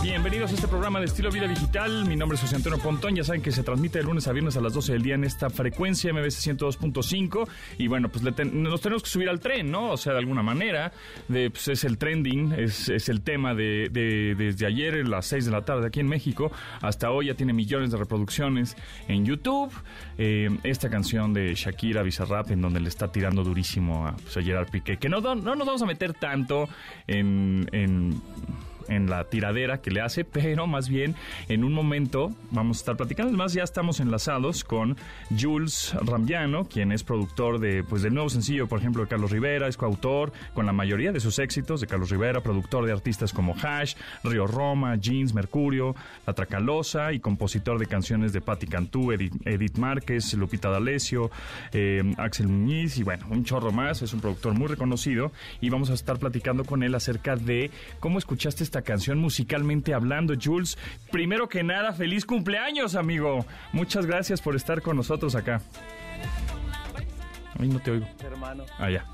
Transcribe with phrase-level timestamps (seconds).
[0.00, 2.04] Bienvenidos a este programa de estilo vida digital.
[2.06, 3.16] Mi nombre es José Antonio Pontón.
[3.16, 5.24] Ya saben que se transmite de lunes a viernes a las 12 del día en
[5.24, 7.48] esta frecuencia MBS 102.5.
[7.78, 9.90] Y bueno, pues nos tenemos que subir al tren, ¿no?
[9.90, 10.92] O sea, de alguna manera.
[11.26, 13.90] De, pues es el trending, es, el tema de,
[14.38, 16.52] desde ayer las 6 de la tarde aquí en México.
[16.80, 18.76] Hasta hoy ya tiene millones de reproducciones
[19.08, 19.72] en YouTube.
[20.16, 24.70] Eh, esta canción de Shakira Bizarrap, en donde le está tirando durísimo a, pues, Gerard
[24.70, 24.96] Piqué.
[24.96, 26.68] Que no, no nos vamos a meter tanto
[27.08, 28.22] en, en
[28.88, 31.14] en la tiradera que le hace, pero más bien
[31.48, 33.30] en un momento vamos a estar platicando.
[33.30, 34.96] Además, ya estamos enlazados con
[35.38, 39.68] Jules Rambiano, quien es productor de, pues, del nuevo sencillo, por ejemplo, de Carlos Rivera,
[39.68, 43.54] es coautor con la mayoría de sus éxitos de Carlos Rivera, productor de artistas como
[43.54, 45.94] Hash, Río Roma, Jeans, Mercurio,
[46.26, 51.30] La Tracalosa y compositor de canciones de Patti Cantú, Edith, Márquez, Lupita D'Alessio,
[51.72, 54.02] eh, Axel Muñiz y bueno, un chorro más.
[54.02, 57.70] Es un productor muy reconocido y vamos a estar platicando con él acerca de
[58.00, 60.34] cómo escuchaste esta canción musicalmente hablando.
[60.40, 60.78] Jules,
[61.10, 63.44] primero que nada, feliz cumpleaños, amigo.
[63.72, 65.60] Muchas gracias por estar con nosotros acá.
[67.58, 68.06] Ay, no te oigo.
[68.24, 68.64] Hermano.
[68.78, 69.04] Ah, ya.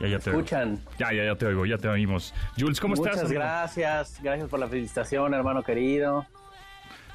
[0.00, 0.70] Ya, ya te escuchan?
[0.70, 0.90] Oigo.
[0.98, 2.34] Ya, ya, ya te oigo, ya te oímos.
[2.56, 3.16] Jules, ¿cómo estás?
[3.16, 6.26] Muchas gracias, gracias por la felicitación, hermano querido.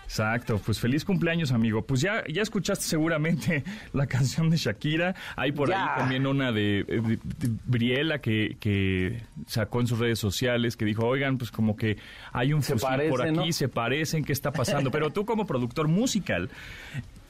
[0.03, 1.81] Exacto, pues feliz cumpleaños, amigo.
[1.81, 5.15] Pues ya, ya escuchaste seguramente la canción de Shakira.
[5.35, 7.19] Hay por ahí también una de,
[7.65, 11.97] Briela que, que, sacó en sus redes sociales que dijo, oigan, pues como que
[12.31, 14.91] hay un fusil por aquí, se parecen, ¿qué está pasando?
[14.91, 16.49] Pero tú como productor musical,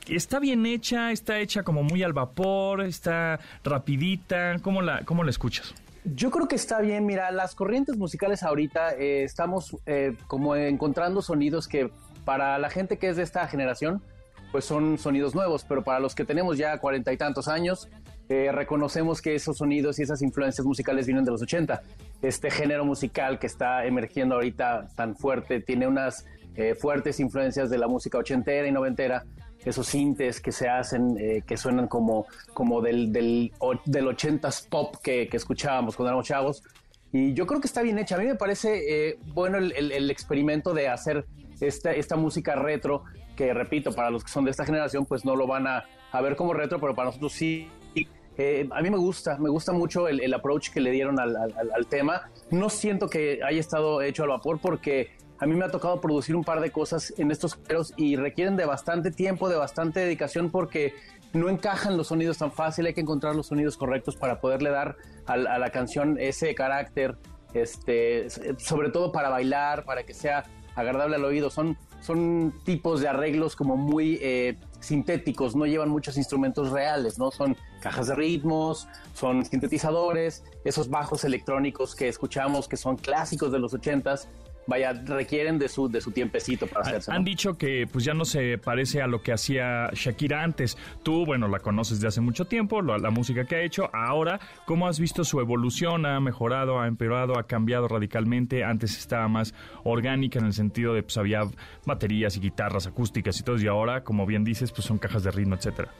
[0.07, 1.11] ¿Está bien hecha?
[1.11, 2.81] ¿Está hecha como muy al vapor?
[2.81, 4.57] ¿Está rapidita?
[4.61, 5.73] ¿Cómo la, cómo la escuchas?
[6.03, 11.21] Yo creo que está bien, mira, las corrientes musicales ahorita eh, estamos eh, como encontrando
[11.21, 11.89] sonidos que
[12.25, 14.01] para la gente que es de esta generación,
[14.51, 17.89] pues son sonidos nuevos, pero para los que tenemos ya cuarenta y tantos años,
[18.29, 21.81] eh, reconocemos que esos sonidos y esas influencias musicales vienen de los 80.
[22.21, 26.25] Este género musical que está emergiendo ahorita tan fuerte tiene unas
[26.55, 29.23] eh, fuertes influencias de la música ochentera y noventera,
[29.65, 33.51] esos sintes que se hacen, eh, que suenan como, como del, del,
[33.85, 36.63] del 80s pop que, que escuchábamos cuando éramos chavos.
[37.11, 38.15] Y yo creo que está bien hecha.
[38.15, 41.25] A mí me parece bueno el, el, experimento de hacer
[41.67, 43.03] esta, música retro,
[43.35, 45.85] que repito, para los que son de esta generación, pues no lo van a,
[46.21, 47.69] ver como retro, pero para nosotros sí.
[48.35, 51.87] Eh, a mí me gusta, me gusta mucho el, approach que le dieron al, al,
[51.87, 52.29] tema.
[52.49, 56.35] No siento que haya estado hecho al vapor porque a mí me ha tocado producir
[56.35, 60.49] un par de cosas en estos géneros y requieren de bastante tiempo, de bastante dedicación
[60.49, 60.95] porque
[61.33, 64.95] no encajan los sonidos tan fácil, hay que encontrar los sonidos correctos para poderle dar
[65.25, 67.17] a, a la canción ese carácter,
[67.53, 70.43] este, sobre todo para bailar, para que sea
[70.75, 71.49] agradable al oído.
[71.49, 77.31] Son, son tipos de arreglos como muy eh, sintéticos, no llevan muchos instrumentos reales, ¿no?
[77.31, 83.59] Son cajas de ritmos, son sintetizadores, esos bajos electrónicos que escuchamos que son clásicos de
[83.59, 84.27] los ochentas,
[84.67, 87.11] vaya, requieren de su, de su tiempecito para hacerse.
[87.11, 90.77] Han dicho que pues ya no se parece a lo que hacía Shakira antes.
[91.03, 93.89] Tú, bueno, la conoces de hace mucho tiempo, la, música que ha hecho.
[93.93, 96.05] Ahora, ¿cómo has visto su evolución?
[96.05, 98.63] ¿Ha mejorado, ha empeorado, ha cambiado radicalmente?
[98.63, 99.53] Antes estaba más
[99.83, 101.41] orgánica en el sentido de pues había
[101.85, 105.31] baterías y guitarras acústicas y todo, y ahora, como bien dices, pues son cajas de
[105.31, 105.91] ritmo, etcétera.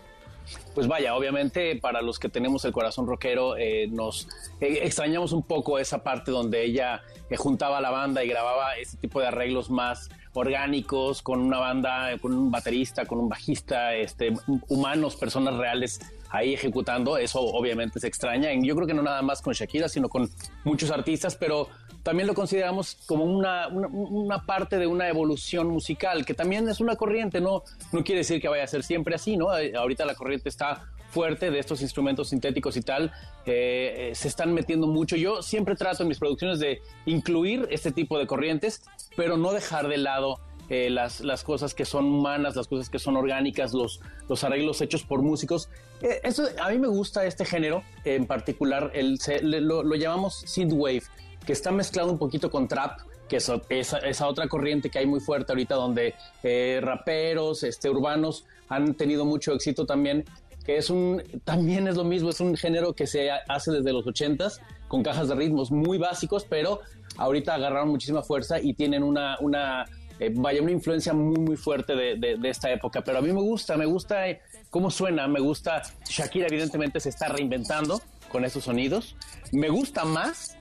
[0.73, 4.27] Pues vaya, obviamente para los que tenemos el corazón rockero eh, nos
[4.59, 8.97] eh, extrañamos un poco esa parte donde ella eh, juntaba la banda y grababa ese
[8.97, 14.33] tipo de arreglos más orgánicos con una banda, con un baterista, con un bajista, este,
[14.67, 15.99] humanos, personas reales
[16.33, 17.17] ahí ejecutando.
[17.17, 18.51] Eso obviamente se extraña.
[18.51, 20.29] Y yo creo que no nada más con Shakira, sino con
[20.65, 21.69] muchos artistas, pero
[22.01, 26.97] también lo consideramos como una, una, parte de una evolución musical, que también es una
[26.97, 27.63] corriente, no,
[27.93, 29.57] no quiere decir que vaya a ser siempre así, ¿no?
[29.57, 33.13] Eh, ahorita la corriente está fuerte de estos instrumentos sintéticos y tal,
[33.45, 35.15] eh, eh, se están metiendo mucho.
[35.15, 38.81] Yo siempre trato en mis producciones de incluir este tipo de corrientes,
[39.15, 40.39] pero no dejar de lado
[40.69, 45.03] las, las, cosas que son humanas, las cosas que son orgánicas, los, los arreglos hechos
[45.03, 45.69] por músicos.
[46.01, 51.03] eso, a mí me gusta este género en particular, el, lo, lo, llamamos synthwave
[51.45, 55.19] que está mezclado un poquito con trap, que es esa, otra corriente que hay muy
[55.19, 56.13] fuerte ahorita donde
[56.43, 60.25] eh, raperos, este, urbanos han tenido mucho éxito también,
[60.65, 64.05] que es un, también es lo mismo, es un género que se hace desde los
[64.07, 66.81] ochentas con cajas de ritmos muy básicos, pero
[67.17, 69.85] ahorita agarraron muchísima fuerza y tienen una, una
[70.19, 73.01] eh, vaya, una influencia muy, muy fuerte de, de, esta época.
[73.03, 77.09] Pero a mí me gusta, me gusta eh, cómo suena, me gusta, Shakira evidentemente se
[77.09, 79.15] está reinventando con esos sonidos.
[79.51, 80.57] Me gusta más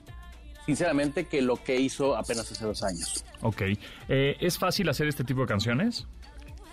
[0.65, 3.23] sinceramente, que lo que hizo apenas hace dos años.
[3.41, 3.61] Ok.
[4.07, 6.07] Eh, ¿Es fácil hacer este tipo de canciones?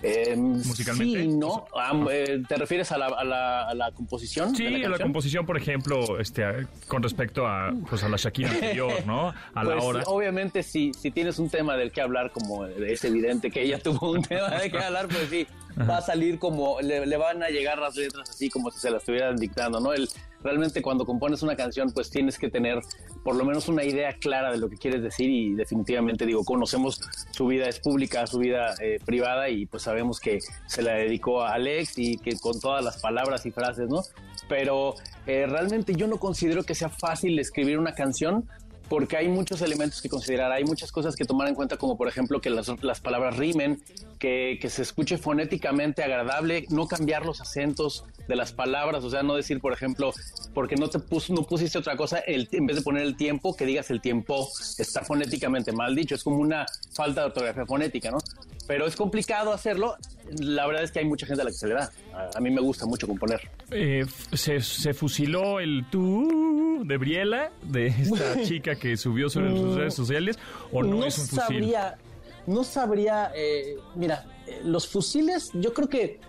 [0.02, 1.22] Eh, Musicalmente.
[1.22, 1.66] Sí, ¿no?
[1.76, 4.54] Ah, eh, ¿Te refieres a la, a la, composición?
[4.54, 8.92] Sí, a la composición, por ejemplo, este, con respecto a, pues, a la Shakira anterior,
[9.06, 9.28] ¿no?
[9.54, 10.02] A la pues, hora.
[10.06, 14.12] Obviamente, si, si tienes un tema del que hablar, como es evidente que ella tuvo
[14.12, 15.46] un tema de que hablar, pues sí,
[15.88, 19.02] va a salir como, le, van a llegar las letras así como si se las
[19.02, 19.92] estuvieran dictando, ¿no?
[19.92, 20.08] El,
[20.42, 22.80] realmente cuando compones una canción, pues tienes que tener
[23.22, 27.00] por lo menos una idea clara de lo que quieres decir y definitivamente digo, conocemos
[27.30, 31.42] su vida es pública, su vida eh, privada y pues sabemos que se la dedicó
[31.42, 34.02] a Alex y que con todas las palabras y frases, ¿no?
[34.48, 34.94] Pero
[35.26, 38.48] eh, realmente yo no considero que sea fácil escribir una canción
[38.90, 42.08] porque hay muchos elementos que considerar, hay muchas cosas que tomar en cuenta, como por
[42.08, 43.80] ejemplo que las, palabras rimen,
[44.18, 49.36] que, se escuche fonéticamente agradable, no cambiar los acentos de las palabras, o sea, no
[49.36, 50.12] decir, por ejemplo,
[50.54, 53.64] porque no te pus, no pusiste otra cosa, en vez de poner el tiempo, que
[53.64, 58.18] digas el tiempo, está fonéticamente mal dicho, es como una falta de ortografía fonética, ¿no?
[58.66, 59.94] Pero es complicado hacerlo,
[60.40, 61.92] la verdad es que hay mucha gente a la que se le da,
[62.34, 63.40] a, mí me gusta mucho componer.
[63.70, 66.49] Eh, se fusiló el tú
[66.84, 70.38] de Briela, de esta chica que subió sobre sus redes sociales,
[70.72, 71.40] o no, es un fusil?
[71.40, 71.98] Sabría,
[72.46, 76.20] no sabría, eh, mira, eh, los fusiles, yo creo que,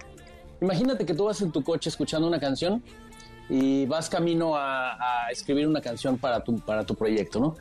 [0.62, 2.83] imagínate que tú vas en tu coche escuchando una canción
[3.50, 4.98] y vas camino a,
[5.31, 7.56] escribir una canción para tu, para tu proyecto, ¿no?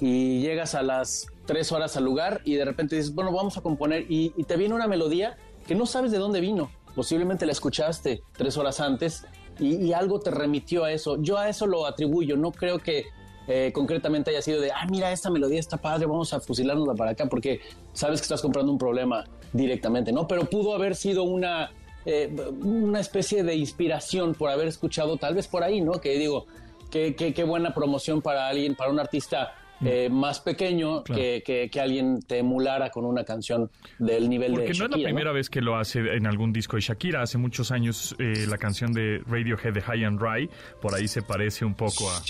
[0.00, 3.60] Y llegas a las tres horas al lugar y de repente dices, bueno, vamos a
[3.62, 6.70] componer y, y te viene una melodía que no sabes de dónde vino.
[6.94, 9.24] Posiblemente la escuchaste tres horas antes
[9.58, 11.20] y, algo te remitió a eso.
[11.22, 13.06] Yo a eso lo atribuyo, no creo que
[13.48, 17.12] eh, concretamente haya sido de, ah, mira, esta melodía está padre, vamos a fusilárnosla para
[17.12, 17.60] acá, porque
[17.92, 20.26] sabes que estás comprando un problema directamente, ¿no?
[20.26, 21.70] Pero pudo haber sido una,
[22.04, 25.92] eh, una especie de inspiración por haber escuchado, tal vez por ahí, ¿no?
[26.00, 26.46] Que digo,
[26.90, 29.54] qué, qué, qué buena promoción para alguien, para un artista
[29.84, 34.66] eh, más pequeño que, que, alguien te emulara con una canción del nivel de Shakira.
[34.66, 37.22] Porque no es la primera vez que lo hace en algún disco de Shakira.
[37.22, 40.48] Hace muchos años eh, la canción de Radiohead de High and Dry,
[40.80, 42.22] por ahí se parece un poco a,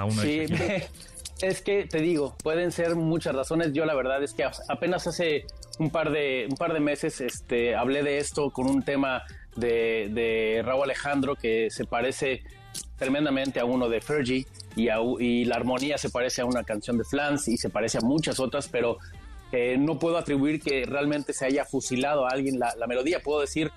[0.00, 0.46] a una sí.
[1.42, 3.72] Es que te digo, pueden ser muchas razones.
[3.72, 5.44] Yo la verdad es que apenas hace
[5.80, 9.24] un par de, un par de meses este, hablé de esto con un tema
[9.56, 12.44] de, de Raúl Alejandro que se parece
[12.96, 14.46] tremendamente a uno de Fergie
[14.76, 18.40] y, la armonía se parece a una canción de Flans y se parece a muchas
[18.40, 18.98] otras, pero
[19.52, 23.20] eh, no puedo atribuir que realmente se haya fusilado a alguien la, la melodía.
[23.20, 23.70] Puedo decir,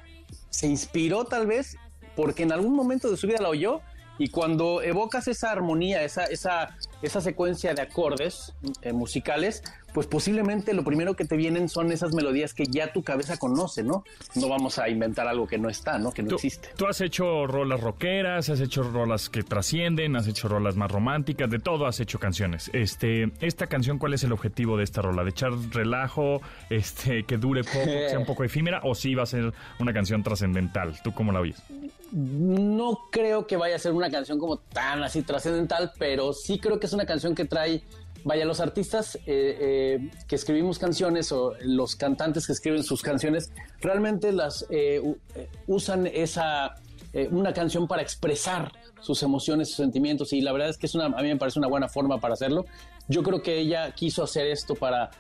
[0.50, 1.78] se inspiró tal vez
[2.16, 3.82] porque en algún momento de su vida la oyó
[4.18, 9.64] y cuando evocas esa armonía, esa, esa, esa secuencia de acordes eh, musicales,
[9.96, 13.82] pues posiblemente lo primero que te vienen son esas melodías que ya tu cabeza conoce,
[13.82, 14.04] ¿no?
[14.36, 16.12] No vamos a inventar algo que no está, ¿no?
[16.12, 16.70] Que no existe.
[16.76, 21.50] Tú has hecho rolas rockeras, has hecho rolas que trascienden, has hecho rolas más románticas,
[21.50, 22.70] de todo has hecho canciones.
[22.74, 25.24] Este, esta canción, ¿cuál es el objetivo de esta rola?
[25.24, 29.24] ¿De echar relajo, este, que dure poco, que sea un poco efímera, o sí va
[29.24, 31.02] a ser una canción trascendental?
[31.04, 31.64] ¿Tú cómo la oyes?
[32.12, 36.80] No creo que vaya a ser una canción como tan así trascendental, pero sí creo
[36.80, 37.84] que es una canción que trae
[38.26, 43.52] vaya, los artistas eh, eh, que escribimos canciones o los cantantes que escriben sus canciones
[43.80, 45.02] realmente las eh,
[45.68, 46.76] usan esa
[47.32, 51.06] una canción para expresar sus emociones, sus sentimientos y la verdad es que es una,
[51.06, 52.66] a mí me parece una buena forma para hacerlo.
[53.08, 55.12] Yo creo que ella quiso hacer esto para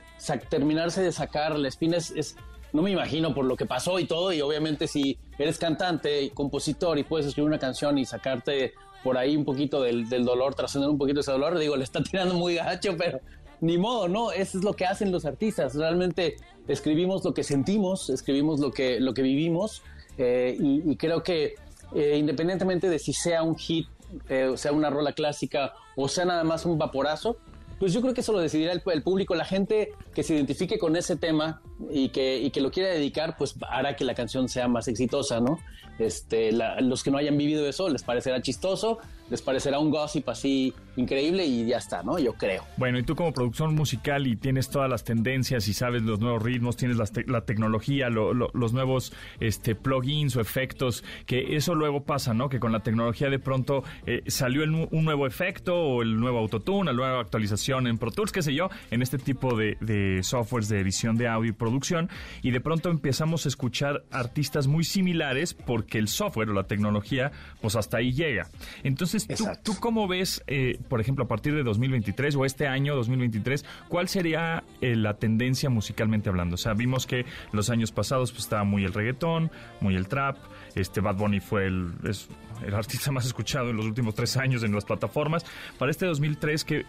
[0.50, 1.95] terminarse de sacar la espina.
[1.95, 2.36] Es,
[2.74, 6.31] no me imagino por lo que pasó y todo y obviamente si eres cantante y
[6.31, 8.73] compositor y puedes escribir una canción y sacarte
[9.06, 12.33] por ahí un poquito del, dolor, trascender un poquito ese dolor, digo, le está tirando
[12.33, 13.19] muy gacho, pero
[13.62, 14.31] ni modo, ¿no?
[14.31, 15.76] Eso es lo que hacen los artistas.
[15.76, 19.83] Realmente escribimos lo que sentimos, escribimos lo que, lo que vivimos
[20.18, 21.54] eh, y, creo que
[21.94, 23.88] eh, independientemente de si sea un hit,
[24.28, 27.38] eh, sea una rola clásica o sea nada más un vaporazo,
[27.78, 29.35] pues yo creo que eso lo decidirá el, el, público.
[29.35, 33.35] La gente que se identifique con ese tema y que, y que lo quiera dedicar,
[33.38, 35.59] pues hará que la canción sea más exitosa, ¿no?
[35.97, 38.99] Este, los que no hayan vivido eso les parecerá chistoso,
[39.30, 42.19] les parecerá un gossip así increíble y ya está, ¿no?
[42.19, 42.64] Yo creo.
[42.78, 46.44] Bueno, y tú como producción musical y tienes todas las tendencias y sabes los nuevos
[46.44, 52.49] ritmos, tienes la, tecnología, los nuevos este, plugins o efectos, que eso luego pasa, ¿no?
[52.49, 56.92] Que con la tecnología de pronto eh, salió un nuevo efecto o el nuevo autotune,
[56.92, 60.69] la nueva actualización en Pro Tools, qué sé yo, en este tipo de, de softwares
[60.69, 62.09] de edición de audio y producción,
[62.42, 67.31] y de pronto empezamos a escuchar artistas muy similares porque el software o la tecnología,
[67.61, 68.49] pues hasta ahí llega.
[68.83, 72.95] Entonces, ¿tú, ¿tú, cómo ves eh, por ejemplo, a partir de 2023 o este año
[72.95, 76.56] 2023, ¿cuál sería eh, la tendencia musicalmente hablando?
[76.56, 79.51] O sea, vimos que los años pasados pues, estaba muy el reggaetón,
[79.81, 80.37] muy el trap,
[80.75, 82.30] este Bad Bunny fue el, es
[82.65, 85.45] el artista más escuchado en los últimos tres años en las plataformas.
[85.77, 86.85] Para este 2003, que,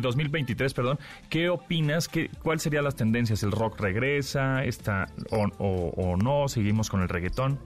[0.00, 2.08] 2023, perdón, ¿qué opinas?
[2.08, 3.42] ¿Qué, ¿Cuál serían las tendencias?
[3.42, 4.64] ¿El rock regresa?
[4.64, 6.48] Está, o, o, no?
[6.48, 7.58] ¿Seguimos con el reggaetón?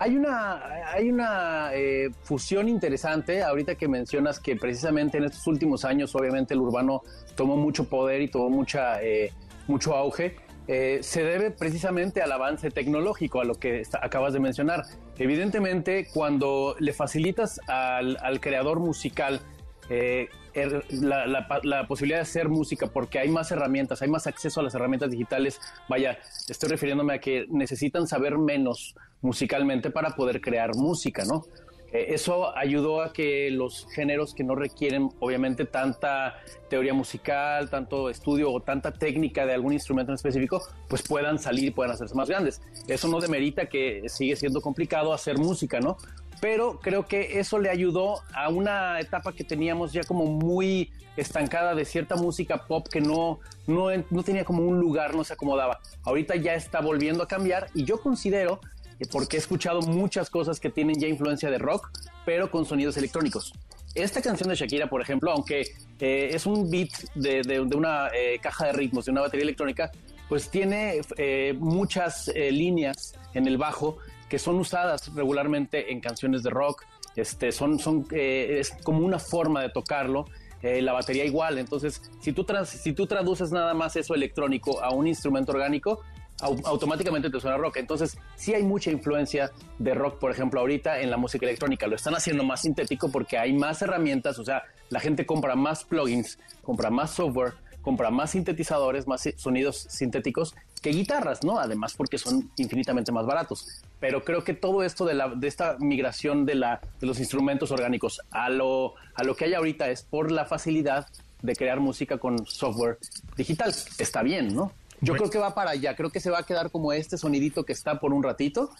[0.00, 5.84] Hay una, hay una eh, fusión interesante, ahorita que mencionas que precisamente en estos últimos
[5.84, 7.02] años obviamente el urbano
[7.34, 9.32] tomó mucho poder y tomó mucha, eh,
[9.66, 10.36] mucho auge.
[10.68, 14.84] Eh, se debe precisamente al avance tecnológico, a lo que acabas de mencionar.
[15.18, 19.40] Evidentemente, cuando le facilitas al, creador musical
[19.88, 24.62] er, la, la, posibilidad de hacer música porque hay más herramientas, hay más acceso a
[24.62, 25.60] las herramientas digitales.
[25.88, 26.18] Vaya,
[26.48, 31.44] estoy refiriéndome a que necesitan saber menos musicalmente para poder crear música, ¿no?
[31.92, 36.34] Eh, eso ayudó a que los géneros que no requieren obviamente tanta
[36.68, 41.64] teoría musical, tanto estudio o tanta técnica de algún instrumento en específico, pues puedan salir
[41.66, 42.60] y puedan hacerse más grandes.
[42.86, 45.96] Eso no demerita que sigue siendo complicado hacer música, ¿no?
[46.40, 51.74] Pero creo que eso le ayudó a una etapa que teníamos ya como muy estancada
[51.74, 55.80] de cierta música pop que no, no, no tenía como un lugar, no se acomodaba.
[56.04, 58.60] Ahorita ya está volviendo a cambiar y yo considero
[59.06, 61.90] porque he escuchado muchas cosas que tienen ya influencia de rock,
[62.24, 63.52] pero con sonidos electrónicos.
[63.94, 65.62] Esta canción de Shakira, por ejemplo, aunque
[66.00, 69.90] eh, es un beat de, una eh, caja de ritmos, de una batería electrónica,
[70.28, 73.96] pues tiene eh, muchas líneas en el bajo
[74.28, 76.84] que son usadas regularmente en canciones de rock.
[77.16, 80.26] Este, son, son, es como una forma de tocarlo.
[80.62, 81.58] la batería igual.
[81.58, 86.02] Entonces, si tú, si tú traduces nada más eso electrónico a un instrumento orgánico,
[86.40, 87.78] automáticamente te suena rock.
[87.78, 91.86] Entonces, sí hay mucha influencia de rock, por ejemplo, ahorita en la música electrónica.
[91.86, 95.84] Lo están haciendo más sintético porque hay más herramientas, o sea, la gente compra más
[95.84, 101.58] plugins, compra más software, compra más sintetizadores, más sonidos sintéticos que guitarras, ¿no?
[101.58, 103.82] Además, porque son infinitamente más baratos.
[104.00, 107.70] Pero creo que todo esto de, la, de esta migración de, la, de los instrumentos
[107.70, 111.08] orgánicos a lo, a lo que hay ahorita es por la facilidad
[111.42, 112.98] de crear música con software
[113.36, 113.74] digital.
[113.98, 114.72] Está bien, ¿no?
[115.00, 117.64] Yo creo que va para allá, creo que se va a quedar como este sonidito
[117.64, 118.70] que está por un ratito.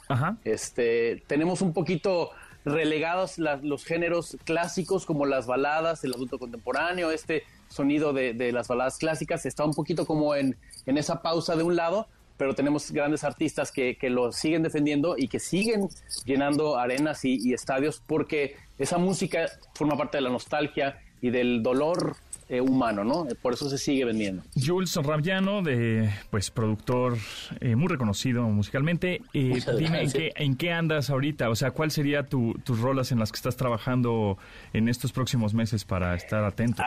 [0.45, 2.31] Este, tenemos un poquito
[2.65, 8.99] relegados los géneros clásicos como las baladas, el adulto contemporáneo, este sonido de, las baladas
[8.99, 10.57] clásicas está un poquito como en,
[10.87, 15.17] en, esa pausa de un lado, pero tenemos grandes artistas que, que lo siguen defendiendo
[15.19, 15.89] y que siguen
[16.25, 21.63] llenando arenas y, y estadios porque esa música forma parte de la nostalgia y del
[21.63, 22.17] dolor
[22.51, 23.27] eh, humano, ¿no?
[23.43, 24.43] Por eso se sigue vendiendo.
[24.55, 27.19] Jules Rabiano, de pues productor
[27.61, 31.91] eh, muy reconocido musicalmente, eh, dime en qué, en qué, andas ahorita, o sea, ¿cuál
[31.91, 34.39] sería tu, tus rolas en las que estás trabajando
[34.73, 36.83] en estos próximos meses para estar atento?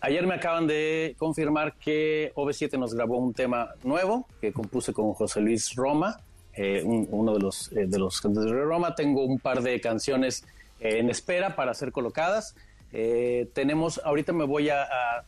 [0.00, 5.12] ayer me acaban de confirmar que OV7 nos grabó un tema nuevo que compuse con
[5.12, 6.18] José Luis Roma,
[6.84, 8.96] uno de los de los de Roma.
[8.96, 10.44] Tengo un par de canciones
[10.80, 12.56] en espera para ser colocadas.
[12.92, 14.86] Eh, tenemos, ahorita me voy a,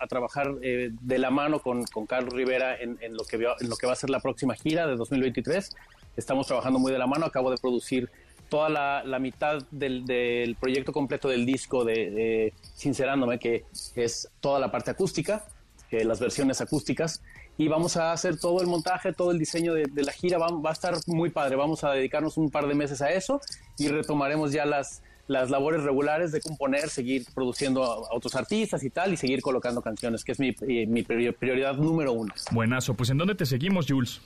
[0.08, 4.20] trabajar eh, de la mano con, Carlos Rivera en, lo que, va a ser la
[4.20, 5.76] próxima gira de 2023.
[6.16, 8.10] Estamos trabajando muy de la mano, acabo de producir
[8.48, 13.64] toda la, mitad del, proyecto completo del disco de, Sincerándome, que
[13.96, 15.44] es toda la parte acústica,
[15.90, 17.22] eh, las versiones acústicas.
[17.56, 20.38] Y vamos a hacer todo el montaje, todo el diseño de, la gira.
[20.38, 21.56] Va, va, a estar muy padre.
[21.56, 23.40] Vamos a dedicarnos un par de meses a eso
[23.76, 28.90] y retomaremos ya las, las labores regulares de componer, seguir produciendo a otros artistas y
[28.90, 30.54] tal, y seguir colocando canciones, que es mi,
[30.86, 32.34] mi prioridad número uno.
[32.50, 34.20] Buenazo, pues ¿en dónde te seguimos, Jules?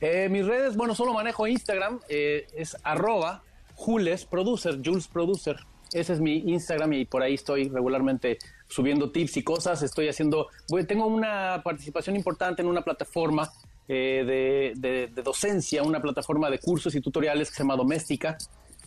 [0.00, 3.42] Eh, mis redes, bueno, solo manejo Instagram, eh, es arroba
[3.74, 5.56] Jules Producer, Jules Producer.
[5.92, 8.38] Ese es mi Instagram y por ahí estoy regularmente
[8.68, 9.82] subiendo tips y cosas.
[9.82, 10.48] Estoy haciendo,
[10.86, 13.50] tengo una participación importante en una plataforma
[13.88, 18.36] eh, de, de, docencia, una plataforma de cursos y tutoriales que se llama Doméstica.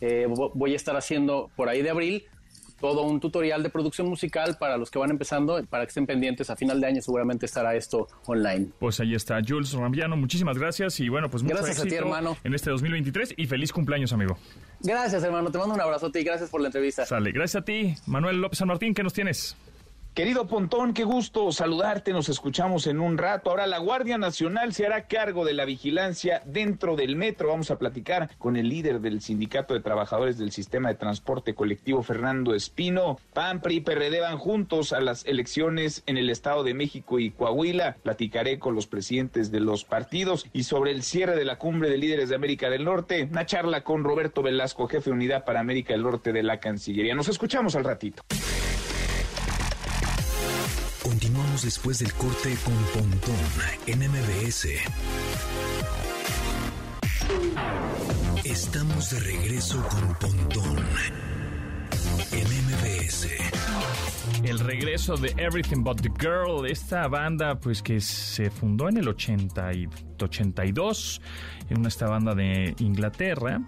[0.01, 2.24] Eh, voy a estar haciendo por ahí de abril
[2.79, 6.50] todo un tutorial de producción musical para los que van empezando, para que estén pendientes.
[6.50, 8.68] A final de año seguramente estará esto online.
[8.79, 10.15] Pues ahí está, Jules Rambiano.
[10.15, 12.38] Muchísimas gracias y bueno, pues mucho gracias a ti, hermano.
[12.44, 14.38] en este 2023 y feliz cumpleaños, amigo.
[14.82, 15.51] Gracias, hermano.
[15.51, 17.06] Te mando un abrazote y gracias por la entrevista.
[17.06, 17.32] Sale.
[17.32, 18.94] Gracias a ti, Manuel López San Martín.
[18.94, 19.56] ¿Qué nos tienes?
[20.13, 23.51] Querido Pontón, qué gusto saludarte, nos escuchamos en un rato.
[23.51, 27.48] Ahora la Guardia Nacional se hará cargo de la vigilancia dentro del metro.
[27.48, 32.04] Vamos a platicar con el líder del Sindicato de Trabajadores del Sistema de Transporte Colectivo,
[32.04, 33.18] Fernando Espino.
[33.34, 37.96] PAN, y PRD van juntos a las elecciones en el Estado de México y Coahuila.
[38.04, 41.98] Platicaré con los presidentes de los partidos y sobre el cierre de la cumbre de
[41.98, 45.94] líderes de América del Norte, una charla con Roberto Velasco, jefe de unidad para América
[45.94, 47.16] del Norte de la Cancillería.
[47.16, 48.22] Nos escuchamos al ratito.
[51.03, 53.36] Continuamos después del corte con Pontón
[53.88, 54.68] en MBS.
[58.44, 60.77] Estamos de regreso con Pontón
[62.34, 63.27] en MBS.
[64.44, 69.08] El regreso de Everything But the Girl, esta banda pues que se fundó en el
[69.08, 69.88] 80 y
[70.22, 71.22] 82,
[71.70, 73.62] en esta banda de Inglaterra.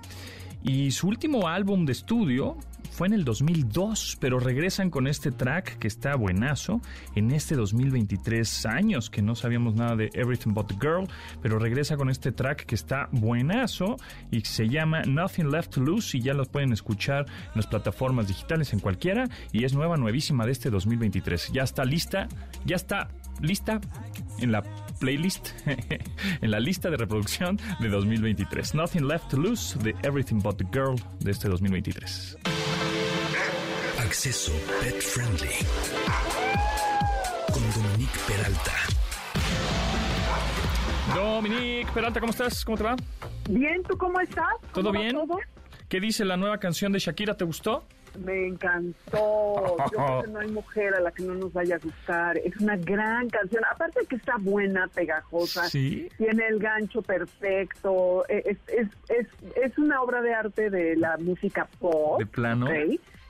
[0.64, 2.58] Y su último álbum de estudio
[2.92, 6.82] fue en el 2002, pero regresan con este track que está buenazo
[7.16, 11.08] en este 2023 años que no sabíamos nada de Everything But the Girl,
[11.42, 13.98] pero regresa con este track que está buenazo
[14.32, 18.28] y se llama Nothing Left to Lose y ya lo pueden escuchar en las plataformas
[18.28, 21.52] digitales en cualquiera y es nueva, nuevísima de este 2023.
[21.54, 22.28] Ya está lista,
[22.66, 23.10] ya está
[23.42, 23.80] lista
[24.40, 24.64] en la
[25.00, 25.50] playlist,
[26.42, 28.76] en la lista de reproducción de 2023.
[28.76, 32.38] Nothing Left to Lose de Everything But the Girl de este 2023.
[34.12, 34.52] Acceso
[34.82, 35.56] Pet Friendly.
[37.54, 38.74] Con Dominique Peralta.
[41.16, 42.66] Dominique Peralta, ¿cómo estás?
[42.66, 42.96] ¿Cómo te va?
[43.50, 44.44] Bien, ¿tú cómo estás?
[44.74, 45.16] ¿Todo ¿Cómo va bien?
[45.16, 45.38] todo?
[45.88, 47.38] ¿Qué dice la nueva canción de Shakira?
[47.38, 47.86] ¿Te gustó?
[48.26, 49.78] Me encantó.
[49.80, 52.38] Yo creo que no hay mujer a la que no nos vaya a gustar.
[52.40, 53.64] Es una gran canción.
[53.72, 55.70] Aparte de que está buena, pegajosa.
[55.70, 56.10] Sí.
[56.18, 58.26] Tiene el gancho perfecto.
[58.28, 62.20] Eh, Es, es, es, es una obra de arte de la música pop.
[62.20, 62.68] De plano.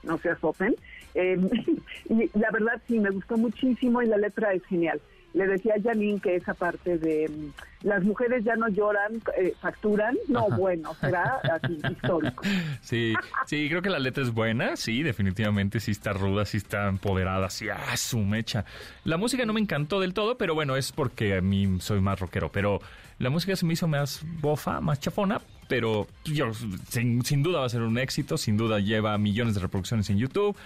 [0.04, 0.76] No se azoten.
[1.14, 1.38] Eh,
[2.10, 5.02] y la verdad sí, me gustó muchísimo y la letra es genial.
[5.34, 9.54] Le decía a Janine que esa parte de mm, las mujeres ya no lloran, eh,
[9.60, 10.18] facturan.
[10.28, 12.44] No, bueno, será así histórico.
[12.82, 13.14] Sí,
[13.46, 17.50] sí, creo que la letra es buena, sí, definitivamente sí está ruda, sí está empoderada,
[17.50, 18.66] sí, ah, su mecha.
[19.04, 22.20] La música no me encantó del todo, pero bueno, es porque a mí soy más
[22.20, 22.82] rockero, pero
[23.22, 26.52] la música se me hizo más bofa, más chafona, pero yo,
[26.90, 30.18] sin, sin duda va a ser un éxito, sin duda lleva millones de reproducciones en
[30.18, 30.58] YouTube,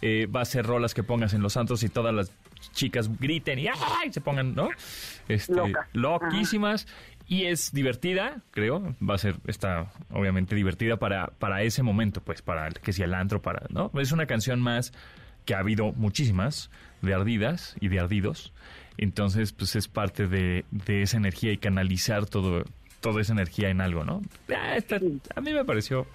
[0.00, 2.30] eh, va a ser rolas que pongas en los santos y todas las
[2.72, 4.12] chicas griten y ¡ay!
[4.12, 4.68] se pongan, ¿no?
[5.28, 5.86] Este, Locas.
[5.92, 6.86] loquísimas.
[7.26, 8.94] Y es divertida, creo.
[9.02, 13.06] Va a ser, está obviamente divertida para, para ese momento, pues, para el- que sea
[13.06, 13.90] el antro, para, ¿no?
[13.98, 14.92] Es una canción más
[15.46, 18.52] que ha habido muchísimas de ardidas y de ardidos.
[18.98, 22.64] Entonces, pues es parte de, de esa energía y canalizar todo,
[23.00, 24.20] toda esa energía en algo, ¿no?
[24.54, 24.76] Ah,
[25.34, 26.06] a mí me pareció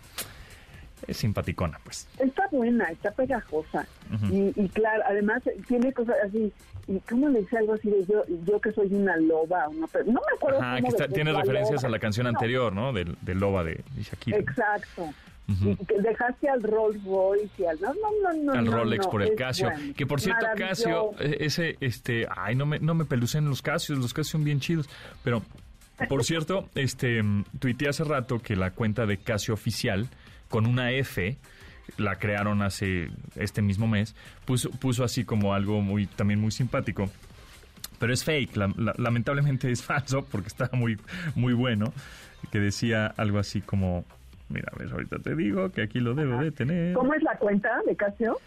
[1.08, 2.08] es simpaticona, pues.
[2.20, 3.86] Está buena, está pegajosa.
[4.32, 6.52] y, y claro, además eh, tiene cosas así.
[6.88, 9.68] ¿Y cómo le dice algo así de yo, yo que soy una loba?
[9.70, 11.88] Una, no me acuerdo Ajá, cómo que está- de- tiene la referencias loba.
[11.88, 12.92] a la canción anterior, ¿no?
[12.94, 14.38] Del, del Loba de, de Shakira.
[14.38, 15.10] Exacto.
[15.48, 17.80] Y que dejaste al Rolls Royce y al...
[17.82, 18.54] No, no, no, no.
[18.54, 19.70] al no, Rolex no, por el Casio.
[19.72, 19.94] bueno.
[19.96, 23.98] Que por cierto, Casio, eh, ese, este, ay, no me, no me pelucen los Casios,
[23.98, 24.88] los Casios son bien chidos.
[25.24, 25.42] Pero,
[26.08, 30.08] por cierto, este, mm, tuiteé hace rato que la cuenta de Casio oficial,
[30.50, 31.38] con una F,
[31.98, 37.10] la crearon hace este mismo mes, puso, puso así como algo muy, también muy simpático.
[38.00, 40.98] Pero es fake, la- la- lamentablemente es falso porque estaba muy,
[41.36, 41.94] muy bueno.
[42.52, 44.06] Que decía algo así como,
[44.48, 46.94] mira, a ver, ahorita te digo que aquí lo debo de tener.
[46.94, 48.38] ¿Cómo es la cuenta de Casio?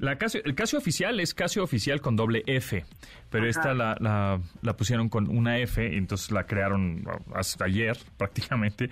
[0.00, 2.84] La Casio, el Casio oficial es Casio oficial con doble F,
[3.30, 3.50] pero Ajá.
[3.50, 8.90] esta la, la, la pusieron con una F, y entonces la crearon hasta ayer prácticamente,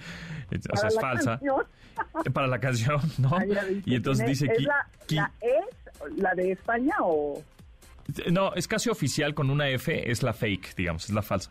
[0.51, 1.63] o sea, Para es falsa canción.
[2.33, 3.39] Para la canción, ¿no?
[3.85, 7.43] Y entonces dice ¿Es la es la de España o...?
[8.31, 11.51] No, es Casio oficial con una F, es la fake, digamos, es la falsa.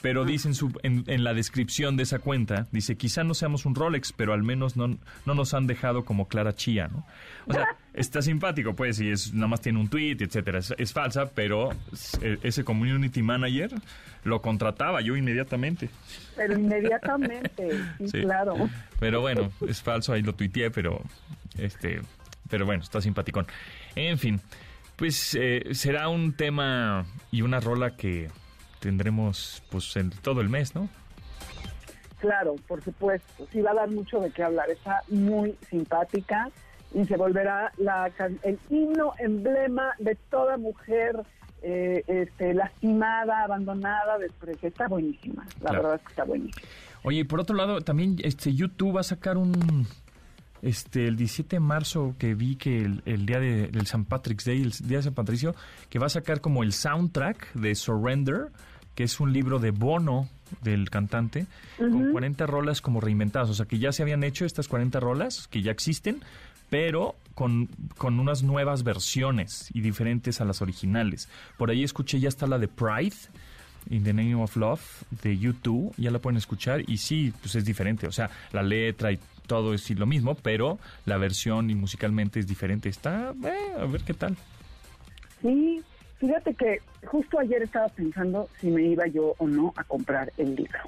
[0.00, 3.66] Pero dice en, su, en, en la descripción de esa cuenta, dice, quizá no seamos
[3.66, 7.06] un Rolex, pero al menos no, no nos han dejado como Clara Chía, ¿no?
[7.46, 10.58] O sea, está simpático, pues, y es, nada más tiene un tweet, etcétera.
[10.58, 11.70] Es, es falsa, pero
[12.20, 13.70] eh, ese community manager
[14.24, 15.88] lo contrataba yo inmediatamente.
[16.34, 18.20] Pero inmediatamente, sí, Sí.
[18.22, 18.68] claro.
[18.98, 21.00] Pero bueno, es falso, ahí lo tuiteé, pero
[21.58, 22.00] este,
[22.50, 23.46] pero bueno, está simpaticón.
[23.94, 24.40] En fin,
[25.02, 28.30] pues eh, será un tema y una rola que
[28.78, 30.88] tendremos pues en todo el mes, ¿no?
[32.20, 33.48] Claro, por supuesto.
[33.50, 34.70] Sí, va a dar mucho de qué hablar.
[34.70, 36.50] Está muy simpática
[36.94, 38.12] y se volverá la,
[38.44, 41.16] el himno emblema de toda mujer
[41.62, 44.68] eh, este, lastimada, abandonada, despreciada.
[44.68, 45.44] Está buenísima.
[45.62, 45.82] La Claro.
[45.82, 46.68] verdad es que está buenísima.
[47.02, 49.84] Oye, y por otro lado, también este YouTube va a sacar un
[50.62, 54.44] este el 17 de marzo que vi que el, el día de, del San Patrick's
[54.44, 55.54] Day, el día de San Patricio,
[55.90, 58.50] que va a sacar como el soundtrack de Surrender,
[58.94, 60.28] que es un libro de Bono
[60.60, 61.46] del cantante,
[61.78, 65.48] con 40 rolas como reinventadas, o sea que ya se habían hecho estas 40 rolas
[65.48, 66.22] que ya existen,
[66.68, 71.28] pero con, con unas nuevas versiones y diferentes a las originales.
[71.56, 73.16] Por ahí escuché ya está la de Pride,
[73.92, 74.82] In the Name of Love
[75.22, 79.12] de YouTube, ya la pueden escuchar y sí, pues es diferente, o sea, la letra
[79.12, 82.88] y todo es lo mismo, pero la versión y musicalmente es diferente.
[82.88, 84.36] Está, eh, a ver qué tal.
[85.42, 85.82] Sí,
[86.22, 90.54] Fíjate que justo ayer estaba pensando si me iba yo o no a comprar el
[90.54, 90.78] libro.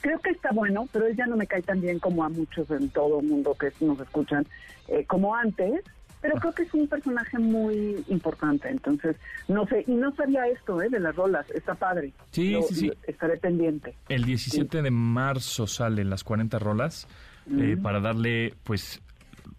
[0.00, 2.68] Creo que está bueno, pero él ya no me cae tan bien como a muchos
[2.68, 4.44] en todo el mundo que nos escuchan
[4.88, 5.84] eh, como antes.
[6.22, 9.16] Pero creo que es un personaje muy importante, entonces
[9.48, 12.12] no sé, y no sabía esto eh, de las rolas, está padre.
[12.30, 12.92] Sí, sí, sí.
[13.08, 13.94] estaré pendiente.
[14.08, 17.08] El 17 de marzo salen las 40 rolas
[17.50, 19.02] eh, para darle, pues,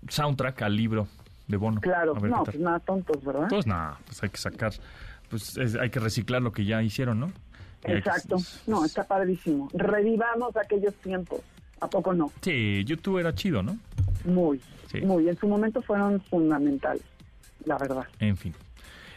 [0.07, 1.07] soundtrack al libro
[1.47, 1.81] de Bono.
[1.81, 3.47] Claro, no, pues nada tontos, ¿verdad?
[3.49, 4.71] Pues nada, pues hay que sacar,
[5.29, 7.31] pues hay que reciclar lo que ya hicieron, ¿no?
[7.83, 9.67] Exacto, no, está padrísimo.
[9.73, 11.41] Revivamos aquellos tiempos,
[11.83, 12.31] ¿a poco no?
[12.41, 13.77] Sí, YouTube era chido, ¿no?
[14.25, 14.59] Muy,
[15.03, 17.03] muy, en su momento fueron fundamentales,
[17.65, 18.05] la verdad.
[18.19, 18.53] En fin.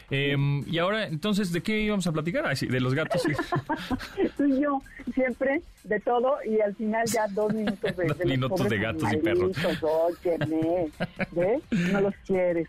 [0.09, 2.45] Em, y ahora, entonces, ¿de qué íbamos a platicar?
[2.45, 3.21] Ah, sí, de los gatos.
[4.37, 4.81] Tú y yo,
[5.13, 9.17] siempre, de todo, y al final ya dos minutos de, dos minutos de gatos y
[9.17, 9.57] perros.
[11.31, 11.61] ¿ves?
[11.91, 12.67] No los quieres.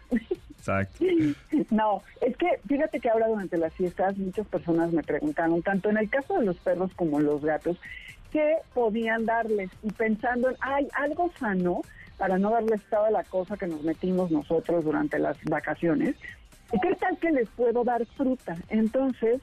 [0.59, 1.05] Exacto.
[1.71, 5.99] No, es que fíjate que ahora durante las fiestas muchas personas me preguntaron, tanto en
[5.99, 7.79] el caso de los perros como los gatos,
[8.33, 9.71] qué podían darles.
[9.83, 11.83] Y pensando en, ay, algo sano
[12.17, 16.17] para no darles toda la cosa que nos metimos nosotros durante las vacaciones.
[16.71, 18.57] ¿Qué tal que les puedo dar fruta?
[18.69, 19.41] Entonces,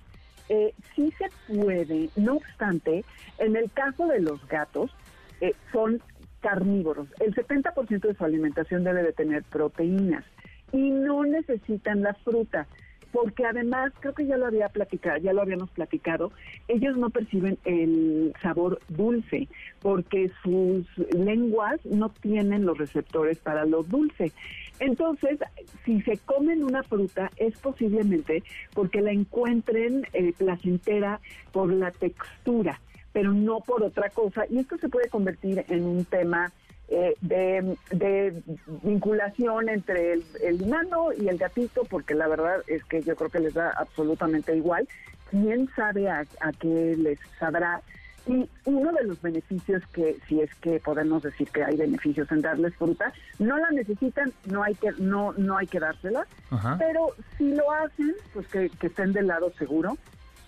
[0.49, 3.03] eh, sí se puede, no obstante,
[3.39, 4.91] en el caso de los gatos,
[5.41, 6.01] eh, son
[6.41, 7.07] carnívoros.
[7.19, 10.23] El 70% de su alimentación debe de tener proteínas
[10.71, 12.67] y no necesitan la fruta
[13.15, 16.33] porque además creo que ya lo había platicado, ya lo habíamos platicado,
[16.67, 19.47] ellos no perciben el sabor dulce
[19.79, 24.33] porque sus lenguas no tienen los receptores para lo dulce.
[24.81, 25.39] Entonces,
[25.85, 31.21] si se comen una fruta es posiblemente porque la encuentren eh, placentera
[31.53, 32.81] por la textura,
[33.13, 34.43] pero no por otra cosa.
[34.49, 36.51] Y esto se puede convertir en un tema
[36.87, 38.43] eh, de,
[38.83, 43.39] vinculación entre el, humano y el gatito, porque la verdad es que yo creo que
[43.39, 44.87] les da absolutamente igual.
[45.31, 46.25] ¿Quién sabe a,
[46.59, 47.81] qué les sabrá?
[48.27, 52.41] Y uno de los beneficios que, si es que podemos decir que hay beneficios en
[52.41, 56.25] darles fruta, no la necesitan, no hay que, no, no hay que dársela,
[56.77, 59.97] pero si lo hacen, pues que, que estén del lado seguro.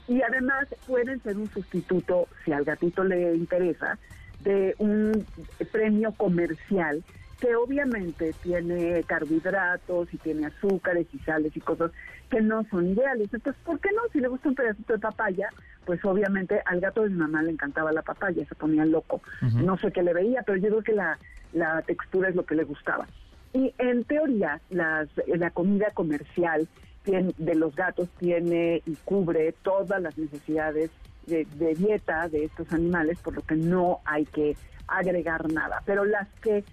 [0.08, 4.00] Y además pueden ser un sustituto, si al gatito le interesa,
[4.44, 5.26] de un
[5.72, 7.04] premio comercial
[7.40, 11.92] que obviamente tiene carbohidratos y tiene azúcares y sales y cosas
[12.30, 13.32] que no son ideales.
[13.32, 14.02] Entonces, ¿por qué no?
[14.12, 15.50] Si le gusta un pedacito de papaya,
[15.86, 19.22] pues obviamente al gato de mi mamá le encantaba la papaya, se ponía loco.
[19.54, 21.18] No sé qué le veía, pero yo creo que la,
[21.54, 23.08] la textura es lo que le gustaba.
[23.54, 26.68] Y en teoría, las, la comida comercial
[27.06, 30.92] de los gatos tiene y cubre todas las necesidades
[31.28, 34.56] de, dieta de estos animales, por lo que no hay que
[34.88, 35.84] agregar nada.
[35.86, 36.64] Pero las que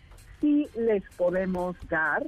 [0.40, 2.24] sí les podemos dar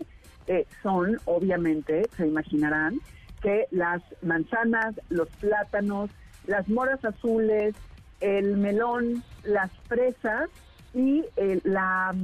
[0.47, 3.01] eh, son, obviamente, se imaginarán,
[3.41, 6.11] que las manzanas, los plátanos,
[6.47, 7.75] las moras azules,
[8.21, 10.49] el melón, las fresas
[10.95, 12.15] y eh, la,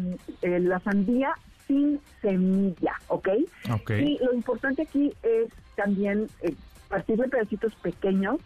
[0.42, 1.32] eh, la sandía
[1.66, 3.28] sin semilla, ¿ok?
[3.90, 6.28] Y lo importante aquí es también
[6.92, 8.36] partir de pedacitos pequeños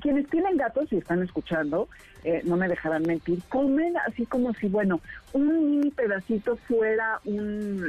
[0.00, 1.88] quienes tienen gatos y están escuchando,
[2.24, 5.00] eh, no me dejarán mentir, comen así como si, bueno,
[5.32, 7.84] un mini pedacito fuera un,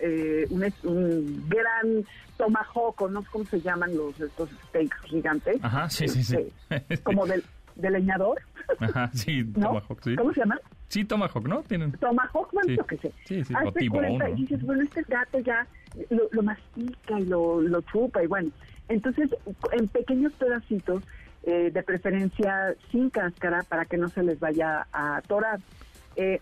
[0.00, 2.04] eh, un, gran
[2.36, 5.58] tomahawk, o no sé cómo se llaman los estos steaks gigantes.
[5.62, 6.36] Ajá, sí, sí, sí.
[6.70, 7.44] Este, como del,
[7.76, 8.40] leñador.
[8.80, 10.16] Ajá, sí, tomahawk, sí.
[10.16, 10.58] ¿Cómo se llama?
[10.88, 11.62] Sí, tomahawk, ¿no?
[11.62, 11.92] Tienen...
[11.92, 12.78] Tomahawk, bueno, sí.
[12.88, 13.12] que sé.
[13.24, 15.66] Sí, sí, o cuenta, y dices, bueno, este gato ya
[16.10, 18.50] lo, lo mastica y lo, lo chupa y bueno.
[18.88, 19.30] Entonces,
[19.72, 21.02] en pequeños pedacitos
[21.46, 25.60] eh, de preferencia sin cáscara para que no se les vaya a atorar.
[26.16, 26.40] Eh,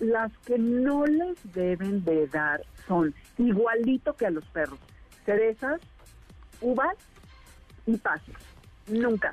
[0.00, 4.78] las que no les deben de dar son igualito que a los perros,
[5.24, 5.80] cerezas,
[6.60, 6.96] uvas
[7.86, 8.36] y pasas.
[8.86, 9.32] Nunca.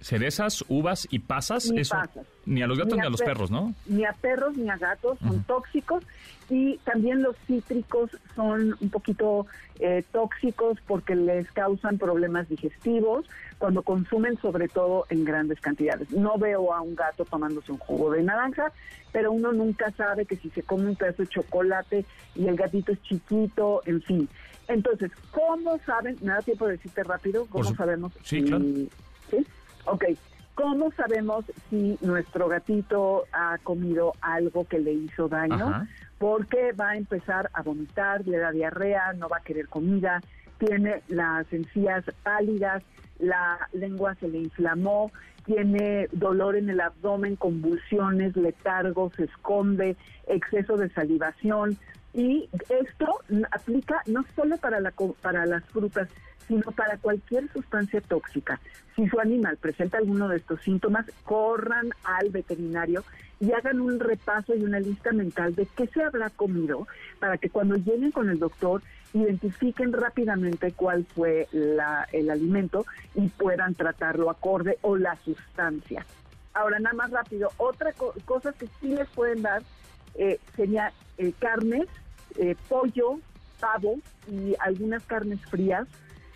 [0.00, 1.96] Cerezas, uvas y pasas, ni eso
[2.44, 3.74] ni a los gatos ni, a, los perros, ¿no?
[3.86, 6.04] Ni a perros ni a gatos, son tóxicos
[6.50, 9.46] y también los cítricos son un poquito
[9.78, 13.26] eh, tóxicos porque les causan problemas digestivos
[13.58, 16.10] cuando consumen sobre todo en grandes cantidades.
[16.10, 18.72] No veo a un gato tomándose un jugo de naranja,
[19.12, 22.92] pero uno nunca sabe que si se come un pedazo de chocolate y el gatito
[22.92, 24.28] es chiquito, en fin.
[24.68, 26.16] Entonces, ¿cómo saben?
[26.22, 28.12] Me da tiempo de decirte rápido, ¿cómo sabemos?
[28.24, 28.64] Sí, claro.
[29.32, 29.46] ¿Sí?
[29.86, 30.04] Ok.
[30.54, 35.88] ¿Cómo sabemos si nuestro gatito ha comido algo que le hizo daño?
[36.18, 40.20] Porque va a empezar a vomitar, le da diarrea, no va a querer comida,
[40.58, 42.82] tiene las encías pálidas,
[43.18, 45.10] la lengua se le inflamó,
[45.46, 51.78] tiene dolor en el abdomen, convulsiones, letargo, se esconde, exceso de salivación.
[52.14, 54.92] Y esto aplica no solo para, la,
[55.22, 56.08] para las frutas,
[56.48, 58.60] sino para cualquier sustancia tóxica.
[58.96, 63.04] Si su animal presenta alguno de estos síntomas, corran al veterinario
[63.40, 66.86] y hagan un repaso y una lista mental de qué se habrá comido
[67.18, 68.82] para que cuando lleguen con el doctor
[69.14, 76.06] identifiquen rápidamente cuál fue la, el alimento y puedan tratarlo acorde o la sustancia.
[76.54, 77.92] Ahora, nada más rápido, otra
[78.24, 79.62] cosa que sí les pueden dar
[80.14, 81.88] eh, sería eh, carnes,
[82.36, 83.18] eh, pollo,
[83.58, 83.98] pavo
[84.30, 85.88] y algunas carnes frías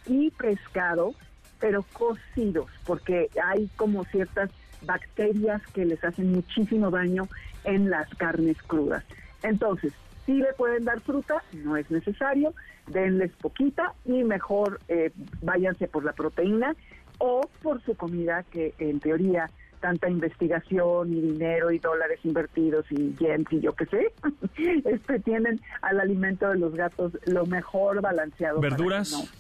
[0.07, 1.15] y pescado,
[1.59, 4.51] pero cocidos, porque hay como ciertas
[4.83, 7.29] bacterias que les hacen muchísimo daño
[7.65, 9.05] en las carnes crudas.
[9.43, 9.93] Entonces,
[10.25, 12.53] si le pueden dar fruta, no es necesario,
[12.89, 16.75] denles poquita y mejor eh, váyanse por la proteína
[17.19, 23.15] o por su comida que en teoría tanta investigación y dinero y dólares invertidos y
[23.15, 24.13] yens y yo qué sé,
[24.85, 28.61] este tienen al alimento de los gatos lo mejor balanceado.
[28.61, 29.31] Verduras,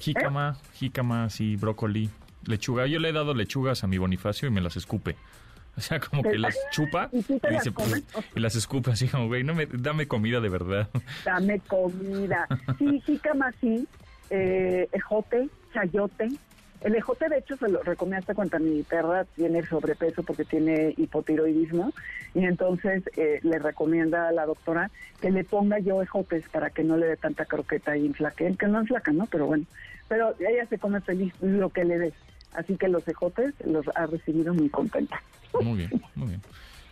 [0.00, 0.66] jícama, ¿Eh?
[0.74, 2.10] jícama, sí, brócoli,
[2.44, 2.86] lechuga.
[2.86, 5.16] Yo le he dado lechugas a mi Bonifacio y me las escupe.
[5.76, 7.72] O sea, como que las chupa y, dice,
[8.34, 10.88] y las escupe así como, güey, no me, dame comida de verdad.
[11.24, 12.46] Dame comida.
[12.76, 13.86] Sí, jícama sí,
[14.30, 16.28] eh, ejote, chayote.
[16.80, 20.94] El ejote, de hecho, se lo recomiendo hasta cuando mi perra tiene sobrepeso porque tiene
[20.96, 21.92] hipotiroidismo.
[22.34, 24.90] Y entonces eh, le recomienda a la doctora
[25.20, 28.54] que le ponga yo ejotes para que no le dé tanta croqueta y inflaque.
[28.58, 29.26] Que no inflaca, ¿no?
[29.26, 29.66] Pero bueno.
[30.08, 32.14] Pero ella se come feliz lo que le des.
[32.54, 35.22] Así que los ejotes los ha recibido muy contenta.
[35.60, 36.42] Muy bien, muy bien.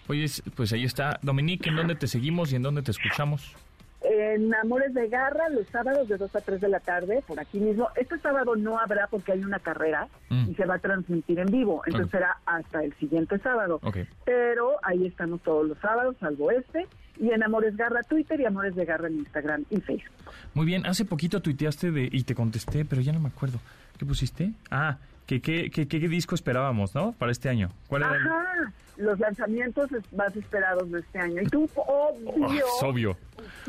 [0.06, 1.18] Oye, pues ahí está.
[1.22, 3.54] Dominique, ¿en dónde te seguimos y en dónde te escuchamos?
[4.00, 7.58] En Amores de Garra, los sábados de 2 a 3 de la tarde, por aquí
[7.58, 7.88] mismo.
[7.96, 10.50] Este sábado no habrá porque hay una carrera mm.
[10.50, 11.82] y se va a transmitir en vivo.
[11.86, 13.80] Entonces será hasta el siguiente sábado.
[14.24, 16.86] Pero ahí estamos todos los sábados, salvo este.
[17.18, 20.32] Y en Amores Garra Twitter y Amores de Garra en Instagram y Facebook.
[20.54, 23.58] Muy bien, hace poquito tuiteaste de, y te contesté, pero ya no me acuerdo.
[23.98, 24.52] ¿Qué pusiste?
[24.70, 24.98] Ah,
[25.28, 27.12] ¿Qué, qué, qué, disco esperábamos, no?
[27.12, 27.68] Para este año.
[27.86, 31.42] ¿Cuál era Ajá, los lanzamientos más esperados de este año.
[31.42, 32.64] Y tú, obvio.
[32.80, 33.16] Oh, obvio,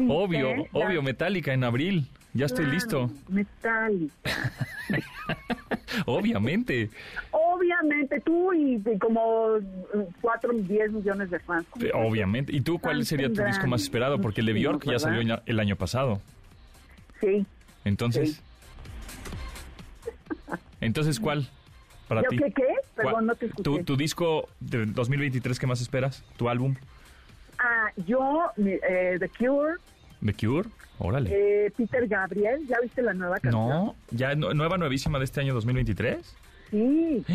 [0.07, 2.07] obvio, obvio, Metallica en abril.
[2.33, 3.11] Ya estoy listo.
[3.27, 4.13] Metallica.
[6.05, 6.89] Obviamente.
[7.31, 9.57] Obviamente, tú y, como
[10.21, 11.67] 4, 10 millones de fans.
[11.93, 12.55] Obviamente.
[12.55, 14.21] ¿Y tú cuál sería tu disco más esperado?
[14.21, 16.21] Porque el de Bjork ya salió el año pasado.
[17.19, 17.45] Sí.
[17.83, 18.41] Entonces.
[20.81, 21.47] Entonces, ¿cuál
[22.07, 22.37] para ti?
[22.37, 22.67] ¿Qué qué?
[22.95, 23.83] Perdón, no te escuché.
[23.83, 26.23] ¿Tu, disco de 2023 qué más esperas?
[26.37, 26.75] ¿Tu álbum?
[27.59, 29.75] Ah, yo, eh, The Cure.
[30.21, 30.69] ¿The Cure?
[30.97, 31.29] Órale.
[31.31, 33.69] Eh, Peter Gabriel, ¿ya viste la nueva canción?
[33.69, 36.35] No, ¿ya nueva, nuevísima de este año 2023?
[36.71, 37.25] Sí.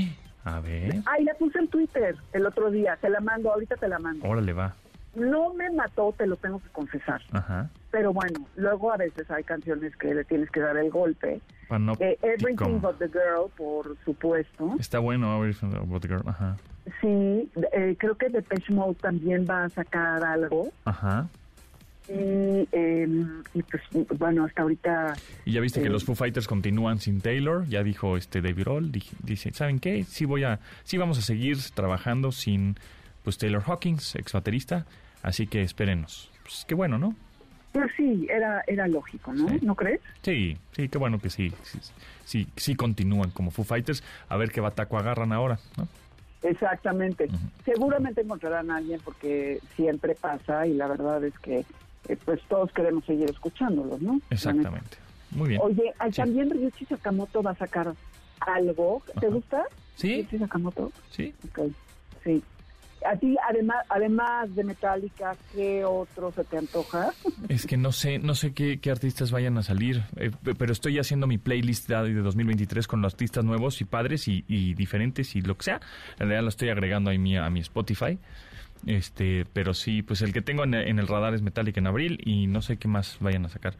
[0.44, 0.96] A ver.
[1.06, 4.26] Ay, la puse en Twitter el otro día, te la mando, ahorita te la mando.
[4.26, 4.74] Órale, va.
[5.14, 7.22] No me mató, te lo tengo que confesar.
[7.32, 7.70] Ajá.
[7.90, 11.40] Pero bueno, luego a veces hay canciones que le tienes que dar el golpe.
[12.00, 14.76] Eh, Everything But the Girl, por supuesto.
[14.78, 16.56] Está bueno Everything But the Girl, ajá.
[17.00, 20.70] Sí, eh, creo que Depeche Mode también va a sacar algo.
[20.84, 21.28] Ajá.
[22.08, 23.82] Y, em, y pues
[24.18, 25.14] bueno, hasta ahorita...
[25.46, 28.64] Y ya viste que los eh, Foo Fighters continúan sin Taylor, ya dijo este David
[28.64, 30.04] Roll, dice, ¿saben qué?
[30.04, 32.76] Sí voy a, sí vamos a seguir trabajando sin
[33.22, 34.84] pues Taylor Hawkins, ex baterista,
[35.22, 36.30] así que espérenos.
[36.42, 37.14] Pues qué bueno, ¿no?
[37.74, 39.48] Pues sí, era, era lógico, ¿no?
[39.60, 40.00] ¿No crees?
[40.22, 41.52] Sí, sí, qué bueno que sí,
[42.24, 45.88] sí, sí, continúan como Foo Fighters, a ver qué bataco agarran ahora, ¿no?
[46.44, 47.28] Exactamente.
[47.64, 51.64] Seguramente encontrarán a alguien porque siempre pasa y la verdad es que
[52.08, 54.20] eh, pues todos queremos seguir escuchándolos, ¿no?
[54.30, 54.96] Exactamente.
[55.32, 55.60] Muy bien.
[55.60, 57.92] Oye, también Ryuichi Sakamoto va a sacar
[58.38, 59.02] algo.
[59.18, 59.64] ¿Te gusta?
[59.96, 60.14] Sí.
[60.14, 60.92] Ryuichi Sakamoto.
[61.10, 61.34] Sí.
[61.48, 61.72] Ok,
[62.22, 62.40] sí.
[63.04, 67.10] A ti, además, además de Metallica, ¿qué otro se te antoja?
[67.48, 71.26] Es que no sé, no sé qué, artistas vayan a salir, eh, pero estoy haciendo
[71.26, 74.42] mi playlist de 2023 con los artistas nuevos y padres y,
[74.74, 75.80] diferentes y lo que sea.
[76.14, 78.18] En realidad lo estoy agregando a mi, a mi Spotify.
[78.86, 82.46] Este, pero sí, pues el que tengo en, el radar es Metallica en abril y
[82.46, 83.74] no sé qué más vayan a sacar.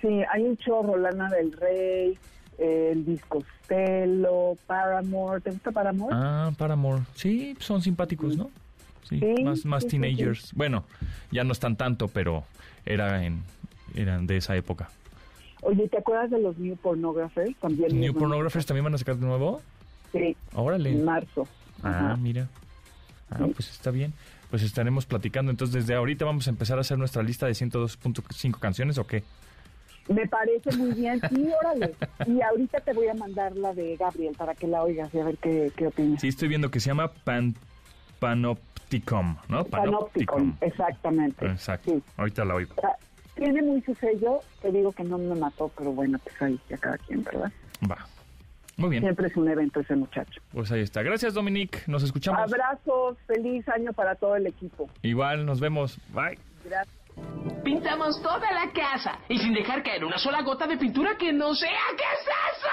[0.00, 2.18] Sí, hay un chorro, Lana del Rey,
[2.58, 5.40] el disco Stelo, Paramore.
[5.40, 6.14] ¿Te gusta Paramore?
[6.16, 7.02] Ah, Paramore.
[7.14, 8.50] Sí, son simpáticos, ¿no?
[9.08, 10.52] Sí, más, más teenagers.
[10.54, 10.84] bueno,
[11.30, 12.44] ya no están tanto, pero
[12.84, 13.42] era en,
[13.94, 14.90] eran de esa época.
[15.62, 17.56] Oye, ¿te acuerdas de los New Pornographers?
[17.56, 19.62] También ¿New Pornographers también van a sacar de nuevo?
[20.12, 20.36] Sí.
[20.54, 20.90] Órale.
[20.90, 21.48] En marzo.
[21.82, 22.48] Ah, mira.
[23.30, 24.12] Ah, pues está bien.
[24.50, 25.50] Pues estaremos platicando.
[25.50, 29.24] Entonces, desde ahorita vamos a empezar a hacer nuestra lista de 102.5 canciones, ¿o qué?
[30.08, 31.94] Me parece muy bien, sí, órale.
[32.26, 35.24] Y ahorita te voy a mandar la de Gabriel para que la oigas y a
[35.24, 36.20] ver qué, qué opinas.
[36.20, 37.54] Sí, estoy viendo que se llama Pan,
[38.18, 39.64] Panopticom, ¿no?
[39.64, 41.46] Panopticom, exactamente.
[41.46, 42.00] Exacto.
[42.16, 42.74] Ahorita la oigo.
[43.34, 46.78] tiene muy su sello, te digo que no me mató, pero bueno, pues ahí ya
[46.78, 47.52] cada quien, ¿verdad?
[47.90, 47.98] Va.
[48.78, 49.02] Muy bien.
[49.02, 50.40] Siempre es un evento ese muchacho.
[50.52, 51.02] Pues ahí está.
[51.02, 51.80] Gracias, Dominique.
[51.88, 52.40] Nos escuchamos.
[52.40, 54.88] Abrazos, feliz año para todo el equipo.
[55.02, 55.98] Igual, nos vemos.
[56.14, 56.38] Bye.
[56.64, 56.97] Gracias.
[57.64, 61.54] Pintamos toda la casa y sin dejar caer una sola gota de pintura que no
[61.54, 61.70] sea.
[61.96, 62.20] ¿Qué es
[62.56, 62.68] eso?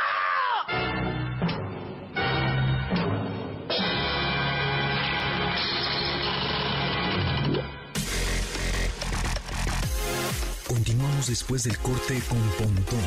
[10.68, 13.00] Continuamos después del corte con Pontón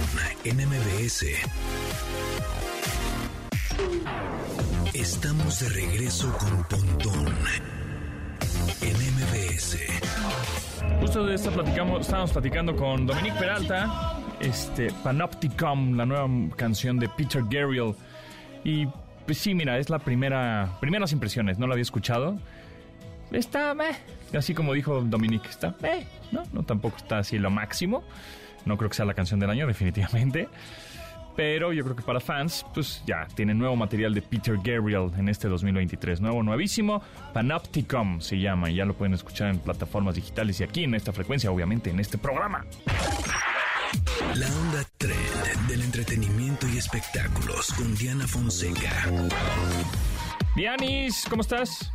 [0.45, 1.27] en MBS.
[4.95, 7.35] Estamos de regreso con Pontón
[8.81, 9.77] en MBS.
[11.01, 17.09] Justo de esto platicamos, estábamos platicando con Dominique Peralta, este, Panopticon, la nueva canción de
[17.09, 17.95] Peter Gabriel.
[18.65, 18.87] Y
[19.27, 22.39] pues sí, mira, es la primera, primeras impresiones, no la había escuchado.
[23.31, 23.97] Está, meh,
[24.37, 26.43] así como dijo Dominique, está, meh, ¿no?
[26.53, 28.03] No tampoco está así lo máximo.
[28.65, 30.49] No creo que sea la canción del año, definitivamente.
[31.39, 35.29] Pero yo creo que para fans, pues ya, tiene nuevo material de Peter Gabriel en
[35.29, 36.21] este 2023.
[36.21, 37.01] Nuevo, nuevísimo.
[37.33, 41.13] Panopticon se llama y ya lo pueden escuchar en plataformas digitales y aquí en esta
[41.13, 42.67] frecuencia, obviamente, en este programa.
[44.35, 48.91] La onda trend del entretenimiento y espectáculos con Diana Fonseca.
[50.57, 51.93] Dianis, ¿cómo estás?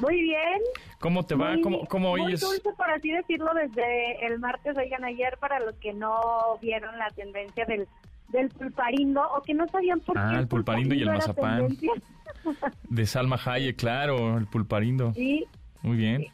[0.00, 0.60] Muy bien.
[1.00, 1.54] ¿Cómo te va?
[1.54, 2.40] Muy, ¿Cómo, cómo muy oyes?
[2.40, 4.76] dulce, por así decirlo, desde el martes.
[4.76, 7.88] Oigan, ayer, para los que no vieron la tendencia del,
[8.32, 11.68] del pulparindo o que no sabían por Ah, qué el pulparindo y el mazapán.
[12.88, 15.12] De Salma Hayek, claro, el pulparindo.
[15.14, 15.44] Sí.
[15.82, 16.26] Muy bien.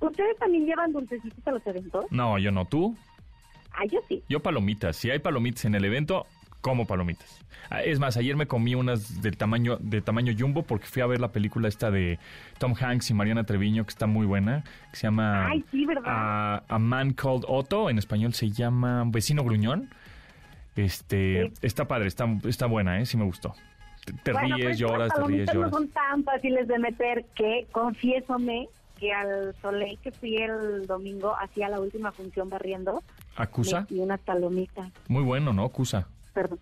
[0.00, 2.04] ¿Ustedes también llevan dulcecitos a los eventos?
[2.10, 2.64] No, yo no.
[2.66, 2.96] ¿Tú?
[3.72, 4.22] Ah, yo sí.
[4.28, 4.96] Yo palomitas.
[4.96, 6.26] Si hay palomitas en el evento,
[6.60, 7.40] como palomitas.
[7.70, 11.06] Ah, Es más, ayer me comí unas del tamaño, de tamaño jumbo porque fui a
[11.06, 12.18] ver la película esta de
[12.58, 16.04] Tom Hanks y Mariana Treviño, que está muy buena, que se llama Ay, sí, ¿verdad?
[16.06, 17.90] A, A Man Called Otto.
[17.90, 19.90] En español se llama Vecino Gruñón.
[20.76, 21.58] Este, Sí.
[21.62, 23.06] está padre, está, está buena, ¿eh?
[23.06, 23.54] Sí me gustó.
[24.04, 25.72] Te, te Bueno, ríes, pues, lloras, te ríes, lloras.
[25.72, 31.34] no son tan fáciles de meter que, confiésome, que al Soleil que fui el domingo
[31.36, 33.02] hacía la última función barriendo,
[33.36, 33.80] ¿Acusa?
[33.82, 34.90] metí unas palomitas.
[35.08, 35.68] Muy bueno, ¿no?
[35.70, 36.06] Cusa.
[36.32, 36.58] perdón.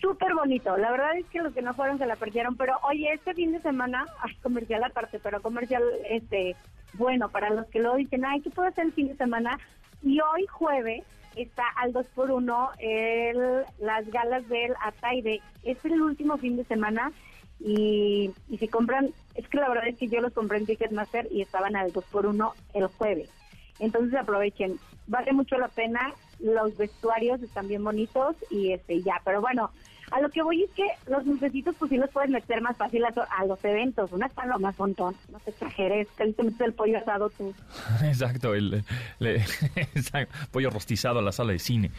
[0.00, 0.76] Súper bonito.
[0.76, 2.56] La verdad es que los que no fueron se la perdieron.
[2.56, 6.56] Pero oye, este fin de semana, ay, comercial aparte, pero comercial, este,
[6.94, 9.58] bueno, para los que lo dicen, ay, ¿qué puedo hacer el fin de semana?
[10.02, 11.04] Y hoy jueves
[11.36, 15.40] está al 2 por 1 el, las galas del Ataide.
[15.62, 17.12] Es el último fin de semana
[17.60, 21.28] y, y si compran, es que la verdad es que yo los compré en Ticketmaster
[21.30, 23.30] y estaban al 2 por 1 el jueves.
[23.78, 29.40] Entonces aprovechen, vale mucho la pena, los vestuarios están bien bonitos y este ya, pero
[29.40, 29.70] bueno,
[30.10, 33.04] a lo que voy es que los dulcecitos pues sí los puedes meter más fácil
[33.04, 36.98] a, a los eventos, unas palomas montón, no te exageres, que te metes el pollo
[36.98, 37.54] asado tú.
[38.04, 38.84] Exacto, el,
[39.20, 41.90] exacto, pollo rostizado a la sala de cine.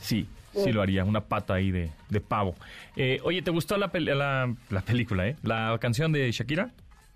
[0.00, 0.72] Sí, sí Sí.
[0.72, 2.54] lo haría, una pata ahí de, de pavo.
[2.96, 5.36] Eh, oye, ¿te gustó la, pel- la, la película, eh?
[5.42, 6.70] ¿La canción de Shakira?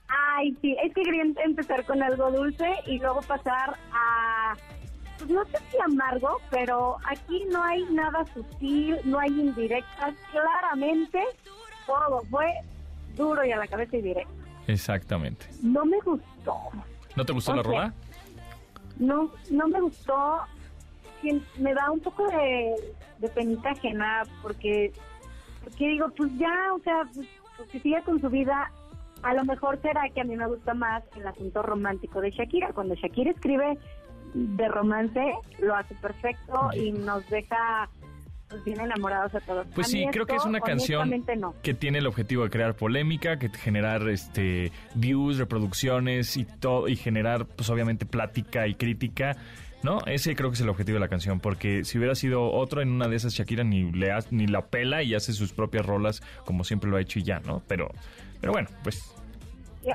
[0.08, 4.54] Ay, sí, es que quería em- empezar con algo dulce y luego pasar a,
[5.26, 11.22] pues no sé si amargo, pero aquí no hay nada sutil, no hay indirectas, claramente
[11.86, 12.52] todo fue
[13.16, 14.32] duro y a la cabeza y directo.
[14.66, 15.46] Exactamente.
[15.62, 16.54] No me gustó,
[17.14, 17.94] ¿No te gustó la rola?
[18.98, 20.40] no, no me gustó,
[21.58, 22.74] me da un poco de,
[23.18, 24.92] de penita ajena porque,
[25.64, 28.70] porque digo, pues ya, o sea, pues, pues que siga con su vida.
[29.22, 32.72] A lo mejor será que a mí me gusta más el asunto romántico de Shakira.
[32.74, 33.78] Cuando Shakira escribe
[34.38, 35.20] de romance,
[35.60, 37.88] lo hace perfecto y nos deja
[38.48, 39.66] pues, bien enamorados a todos.
[39.74, 41.54] Pues A sí, creo que es una canción no.
[41.62, 46.96] que tiene el objetivo de crear polémica, que generar este views, reproducciones y todo y
[46.96, 49.36] generar pues obviamente plática y crítica,
[49.82, 50.00] ¿no?
[50.06, 52.90] Ese creo que es el objetivo de la canción, porque si hubiera sido otro en
[52.90, 56.22] una de esas Shakira ni le ha- ni la pela y hace sus propias rolas
[56.44, 57.62] como siempre lo ha hecho y ya, ¿no?
[57.66, 57.88] Pero
[58.40, 59.14] pero bueno, pues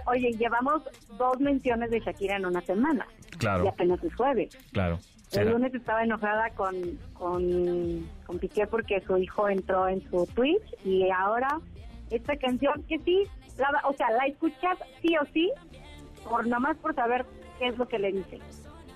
[0.06, 0.82] Oye, llevamos
[1.17, 3.06] dos menciones de Shakira en una semana.
[3.38, 3.65] Claro.
[3.65, 4.58] Y apenas es jueves.
[4.71, 4.99] claro.
[5.34, 6.75] El lunes estaba enojada con,
[7.13, 11.47] con, con Piqué porque su hijo entró en su Twitch y ahora
[12.10, 13.23] esta canción que sí,
[13.58, 15.49] la- o sea, la escuchas sí o sí,
[16.30, 17.25] por nomás por saber
[17.60, 18.39] qué es lo que le dice.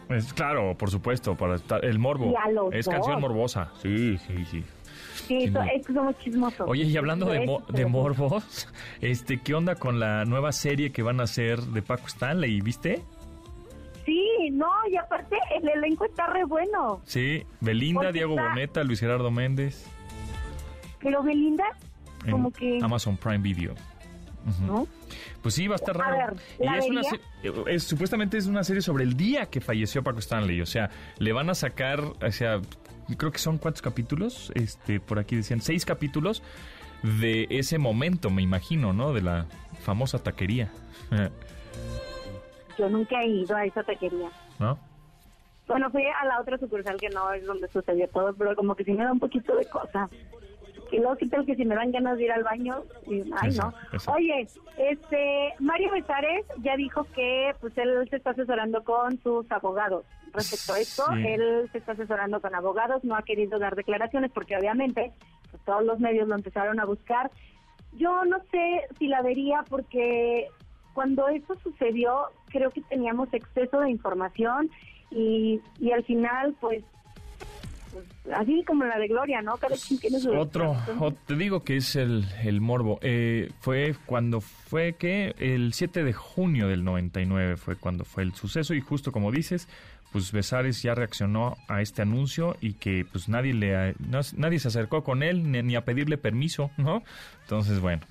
[0.08, 2.30] Pues, claro, por supuesto, para estar el morbo.
[2.30, 2.94] Y a los Es dos.
[2.96, 3.72] canción morbosa.
[3.82, 4.66] Sí, sí, sí.
[5.16, 6.68] Sí, so- es que somos chismosos.
[6.70, 8.68] Oye, y hablando de, mo- morbos,
[9.02, 12.62] este, ¿qué onda con la nueva serie que van a hacer de Paco Stanley?
[12.62, 13.02] ¿Viste?
[14.06, 14.22] Sí,
[14.52, 17.02] no, y aparte el elenco está re bueno.
[17.06, 19.88] Sí, Belinda, Porque Diego está- Boneta, Luis Gerardo Méndez.
[21.00, 21.66] Pero Belinda,
[22.26, 22.80] en como que...
[22.82, 23.74] Amazon Prime Video.
[24.68, 24.88] ¿no?
[25.42, 26.36] Pues sí, va a estar A raro.
[26.36, 27.02] ver, y ¿la es una
[27.72, 30.62] es- supuestamente es una serie sobre el día que falleció Paco Stanley.
[30.62, 32.62] O sea, le van a sacar, o sea,
[33.16, 36.42] creo que son cuántos capítulos, este, por aquí decían, seis capítulos
[37.04, 39.14] de ese momento, me imagino, ¿no?
[39.14, 39.46] De la
[39.82, 40.72] famosa taquería.
[42.78, 44.30] Yo nunca he ido a esa taquería.
[44.60, 44.80] ¿No?
[45.68, 48.84] Bueno, fui a la otra sucursal que no es donde sucedió todo, pero como que
[48.84, 50.10] sí me da un poquito de cosa.
[50.92, 53.50] Y luego qué tal que si me dan ganas de ir al baño, y, ay
[53.50, 53.98] Eso, no.
[53.98, 54.12] eso.
[54.12, 60.06] Oye, este Mario Besares ya dijo que pues él se está asesorando con sus abogados
[60.34, 61.04] respecto a esto.
[61.14, 61.28] Sí.
[61.28, 65.12] Él se está asesorando con abogados, no ha querido dar declaraciones porque obviamente
[65.52, 67.32] pues, todos los medios lo empezaron a buscar.
[67.94, 70.48] Yo no sé si la vería porque
[70.94, 74.70] cuando eso sucedió creo que teníamos exceso de información
[75.12, 76.84] y, y al final pues,
[78.24, 79.56] pues, así como la de Gloria, ¿no?
[79.58, 83.00] Cada quien tiene su Otro, Entonces, o- te digo que es el, el morbo.
[83.02, 88.34] Eh, fue cuando fue que el 7 de junio del 99 fue cuando fue el
[88.34, 89.70] suceso y justo como dices,
[90.12, 94.68] pues Besares ya reaccionó a este anuncio y que pues nadie le no- nadie se
[94.68, 97.04] acercó con él ni, ni a pedirle permiso, ¿no?
[97.44, 98.02] Entonces, bueno,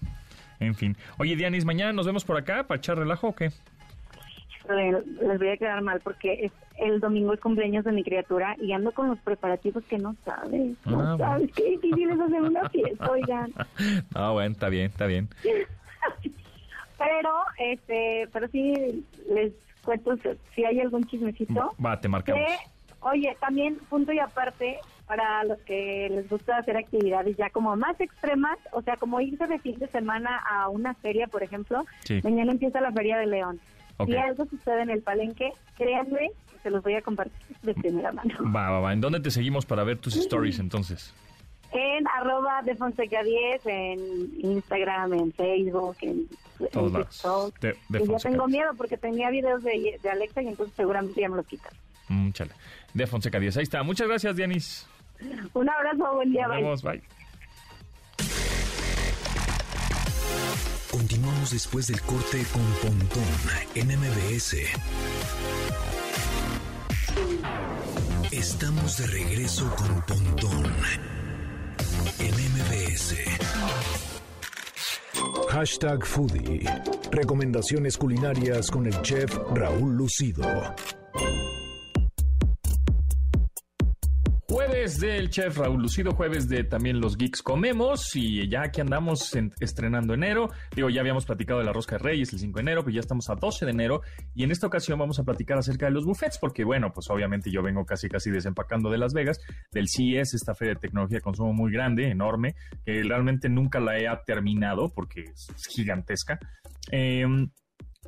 [0.61, 0.97] en fin.
[1.18, 3.47] Oye, Dianis, mañana nos vemos por acá para echar relajo o qué?
[3.47, 8.72] eh, les voy a quedar mal porque el domingo es cumpleaños de mi criatura y
[8.72, 11.18] ando con los preparativos que no sabes, no Ah, bueno.
[11.18, 13.53] sabes, qué difícil es hacer una fiesta, oigan.
[14.14, 15.29] Ah, bueno, está bien, está bien.
[16.99, 19.53] Pero, este, pero sí les
[19.85, 21.75] cuento si- si hay algún chismecito.
[21.85, 22.45] Va, te marcamos.
[22.47, 22.57] Que,
[23.01, 28.01] oye, también punto y aparte para los que les gusta hacer actividades ya como más
[28.01, 31.85] extremas, o sea, como irse de fin de semana a una feria, por ejemplo.
[32.05, 32.20] Sí.
[32.22, 33.61] Mañana empieza la Feria de León.
[33.99, 34.09] Ok.
[34.09, 36.30] Si algo sucede en el palenque, créanme,
[36.62, 38.34] se los voy a compartir de primera mano.
[38.55, 38.92] Va, va, va.
[38.92, 41.14] ¿En dónde te seguimos para ver tus stories entonces?
[41.72, 43.99] En arroba de Fonseca 10, en
[44.42, 46.28] Instagram, en Facebook, en,
[46.61, 47.09] en Todos lados.
[47.11, 47.59] TikTok.
[47.61, 48.30] De- de y ya Fonseca.
[48.30, 51.72] tengo miedo porque tenía videos de, de Alexa y entonces seguramente ya me los quitan.
[52.09, 52.53] Mm, chale.
[52.92, 53.57] De Fonseca 10.
[53.57, 53.82] Ahí está.
[53.82, 54.86] Muchas gracias, Dianis.
[55.53, 56.82] Un abrazo, buen día, Nos.
[56.82, 57.03] Bye.
[60.95, 63.24] Continuamos después del corte con Pontón
[63.74, 64.59] en MBS.
[68.30, 70.72] Estamos de regreso con Pontón
[72.20, 73.16] en MBS.
[75.51, 76.64] Hashtag Foodie.
[77.11, 80.45] Recomendaciones culinarias con el chef Raúl Lucido.
[84.85, 89.35] Jueves del chef Raúl Lucido, jueves de también los geeks comemos y ya aquí andamos
[89.35, 90.51] en- estrenando enero.
[90.76, 93.01] Digo, ya habíamos platicado de la rosca de Reyes el 5 de enero, pero ya
[93.01, 94.03] estamos a 12 de enero
[94.35, 97.51] y en esta ocasión vamos a platicar acerca de los buffets porque bueno, pues obviamente
[97.51, 99.41] yo vengo casi casi desempacando de Las Vegas,
[99.72, 102.55] del CES, esta feria de tecnología de consumo muy grande, enorme,
[102.85, 106.39] que realmente nunca la he terminado porque es gigantesca.
[106.91, 107.49] Em,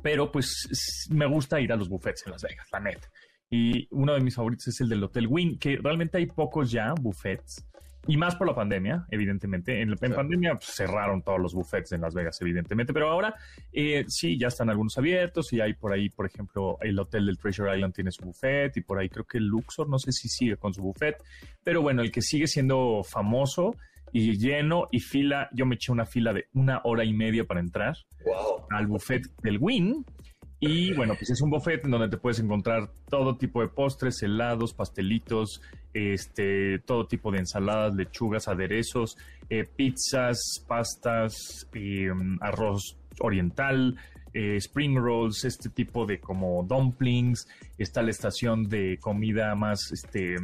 [0.03, 3.07] pero pues me gusta ir a los buffets en Las Vegas, la neta.
[3.49, 6.93] Y uno de mis favoritos es el del Hotel Wynn, que realmente hay pocos ya
[6.93, 7.65] buffets.
[8.07, 9.81] Y más por la pandemia, evidentemente.
[9.81, 12.93] En, en pandemia pues, cerraron todos los buffets en Las Vegas, evidentemente.
[12.93, 13.35] Pero ahora
[13.73, 15.51] eh, sí, ya están algunos abiertos.
[15.51, 18.75] Y hay por ahí, por ejemplo, el hotel del Treasure Island tiene su buffet.
[18.77, 21.17] Y por ahí creo que el Luxor, no sé si sigue con su buffet.
[21.63, 23.75] Pero bueno, el que sigue siendo famoso
[24.13, 27.59] y lleno y fila, yo me eché una fila de una hora y media para
[27.59, 27.97] entrar
[28.69, 30.05] al buffet del Win.
[30.59, 34.23] Y bueno, pues es un buffet en donde te puedes encontrar todo tipo de postres,
[34.23, 35.61] helados, pastelitos,
[35.93, 39.17] este, todo tipo de ensaladas, lechugas, aderezos,
[39.49, 42.09] eh, pizzas, pastas, eh,
[42.41, 43.97] arroz oriental,
[44.33, 47.47] eh, spring rolls, este tipo de como dumplings.
[47.77, 50.37] Está la estación de comida más este,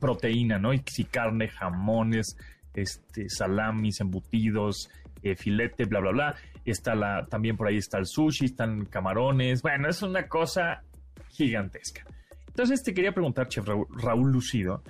[0.00, 0.74] proteína, ¿no?
[0.74, 2.36] Y sí, carne, jamones,
[2.74, 4.90] este, salamis, embutidos,
[5.36, 6.36] filete, bla, bla, bla.
[6.64, 9.62] Está la, también por ahí está el sushi, están camarones.
[9.62, 10.82] Bueno, es una cosa
[11.30, 12.04] gigantesca.
[12.48, 14.82] Entonces te quería preguntar, chef Raúl, Raúl Lucido.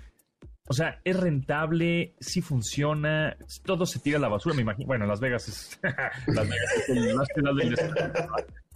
[0.69, 2.15] O sea, ¿es rentable?
[2.21, 3.37] ¿Sí funciona?
[3.65, 4.55] ¿Todo se tira a la basura?
[4.55, 4.87] Me imagino.
[4.87, 5.81] Bueno, Las Vegas es.
[6.29, 8.05] Las Vegas es el- la ciudad del desierto.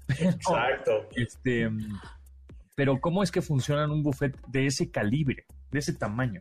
[0.08, 1.08] Exacto.
[1.16, 1.70] Este,
[2.74, 6.40] pero ¿cómo es que funciona un buffet de ese calibre, de ese tamaño?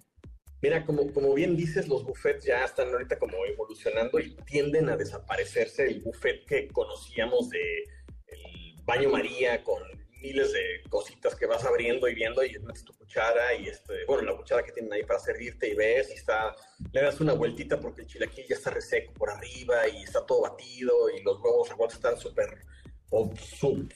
[0.64, 4.96] Mira, como, como bien dices, los buffets ya están ahorita como evolucionando y tienden a
[4.96, 7.84] desaparecerse el buffet que conocíamos de
[8.28, 9.84] el baño María con
[10.22, 14.24] miles de cositas que vas abriendo y viendo y metes tu cuchara y este, bueno,
[14.24, 16.56] la cuchara que tienen ahí para servirte y ves y está,
[16.94, 20.44] le das una vueltita porque el chilaquil ya está reseco por arriba y está todo
[20.44, 22.64] batido y los huevos revueltos están súper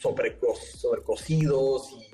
[0.01, 2.11] sobrecocidos y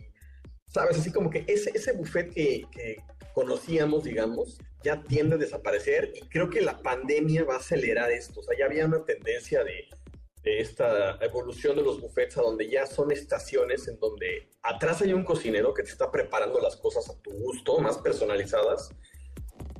[0.68, 2.98] sabes, así como que ese, ese buffet que, que
[3.34, 8.40] conocíamos, digamos, ya tiende a desaparecer y creo que la pandemia va a acelerar esto.
[8.40, 9.88] O sea, ya había una tendencia de
[10.44, 15.14] de esta evolución de los buffets a donde ya son estaciones en donde atrás hay
[15.14, 18.90] un cocinero que te está preparando las cosas a tu gusto, más personalizadas.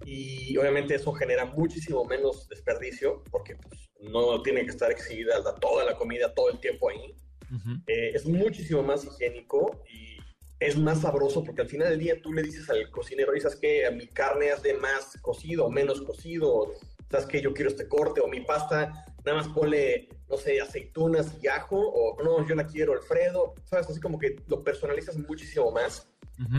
[0.06, 5.84] Y obviamente eso genera muchísimo menos desperdicio porque pues, no tiene que estar exhibida toda
[5.86, 7.16] la comida todo el tiempo ahí.
[7.86, 10.13] Eh, es muchísimo más higiénico y
[10.60, 13.90] es más sabroso porque al final del día tú le dices al cocinero, dices que
[13.92, 16.74] mi carne es de más cocido o menos cocido,
[17.10, 21.38] sabes que yo quiero este corte o mi pasta nada más ponle, no sé, aceitunas
[21.42, 23.90] y ajo, o no, yo la quiero Alfredo, ¿sabes?
[23.90, 26.08] Así como que lo personalizas muchísimo más.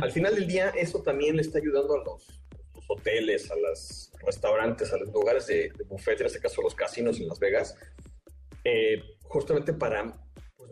[0.00, 2.42] Al final del día, eso también le está ayudando a los,
[2.86, 7.28] hoteles, a los restaurantes, a los lugares de, buffet, en este caso los casinos en
[7.28, 7.76] Las Vegas,
[8.62, 10.14] eh, justamente para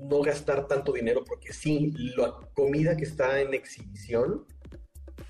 [0.09, 4.46] no gastar tanto dinero, porque sí, la comida que está en exhibición,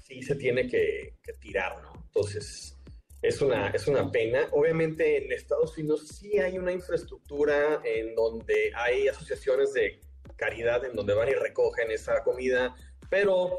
[0.02, 1.92] sí se tiene que, tirar, ¿no?
[2.06, 2.78] Entonces,
[3.22, 4.48] es una, es una pena.
[4.52, 10.00] Obviamente en Estados Unidos sí hay una infraestructura en donde hay asociaciones de
[10.36, 12.74] caridad en donde van y recogen esa comida,
[13.08, 13.58] pero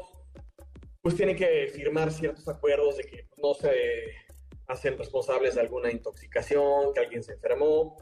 [1.00, 3.70] pues tienen que firmar ciertos acuerdos de que no se
[4.66, 7.96] hacen responsables de alguna intoxicación, que alguien se enfermó.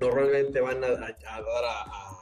[0.00, 2.17] Normalmente van a, dar a,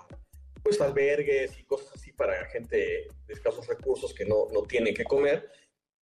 [0.67, 5.05] pues albergues y cosas así para gente de escasos recursos que no, no tiene que
[5.05, 5.49] comer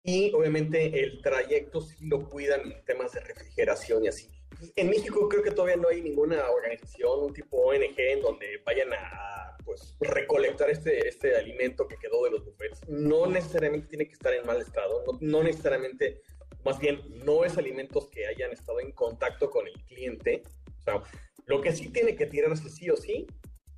[0.05, 4.31] y obviamente el trayecto sí lo cuidan en temas de refrigeración y así.
[4.77, 8.93] En México creo que todavía no hay ninguna organización, un tipo ONG, en donde vayan
[8.93, 12.87] a, pues, recolectar este, este alimento que quedó de los buffets.
[12.87, 16.23] No necesariamente tiene que estar en mal estado, no, no necesariamente,
[16.65, 20.45] más bien, no es alimentos que hayan estado en contacto con el cliente.
[20.79, 21.03] O sea,
[21.47, 23.27] lo que sí tiene que tirarse sí o sí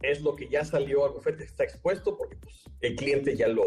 [0.02, 3.64] es lo que ya salió al buffet, está expuesto porque pues, el cliente ya lo,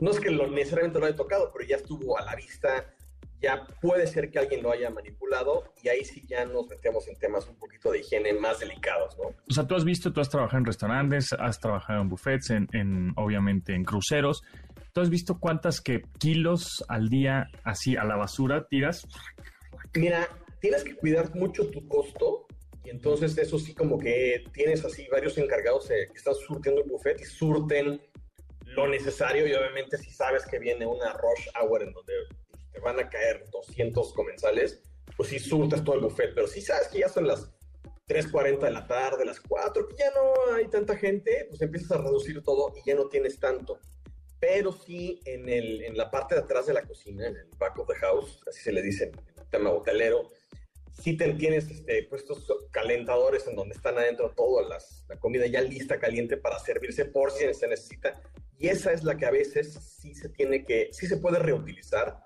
[0.00, 2.92] no es que lo, necesariamente lo haya tocado, pero ya estuvo a la vista,
[3.40, 7.18] ya puede ser que alguien lo haya manipulado y ahí sí ya nos metemos en
[7.18, 9.28] temas un poquito de higiene más delicados, ¿no?
[9.28, 13.12] O sea, tú has visto, tú has trabajado en restaurantes, has trabajado en buffets, en,
[13.16, 14.42] obviamente en cruceros.
[14.92, 19.06] ¿Tú has visto cuántas que kilos al día así a la basura tiras?
[19.94, 20.28] Mira,
[20.60, 22.43] tienes que cuidar mucho tu costo
[22.84, 27.20] y entonces eso sí como que tienes así varios encargados que están surtiendo el buffet
[27.20, 28.00] y surten
[28.66, 32.12] lo necesario y obviamente si sabes que viene una rush hour en donde
[32.72, 34.82] te van a caer 200 comensales,
[35.16, 37.50] pues sí surtas todo el buffet, pero si sabes que ya son las
[38.08, 42.02] 3.40 de la tarde, las 4, que ya no hay tanta gente, pues empiezas a
[42.02, 43.78] reducir todo y ya no tienes tanto.
[44.40, 47.78] Pero sí en, el, en la parte de atrás de la cocina, en el back
[47.78, 50.28] of the house, así se le dice en el tema hotelero,
[51.00, 54.62] sí te, tienes este, puestos calentadores en donde están adentro toda
[55.08, 58.20] la comida ya lista, caliente para servirse por si se necesita.
[58.58, 62.24] Y esa es la que a veces sí se tiene que, sí se puede reutilizar,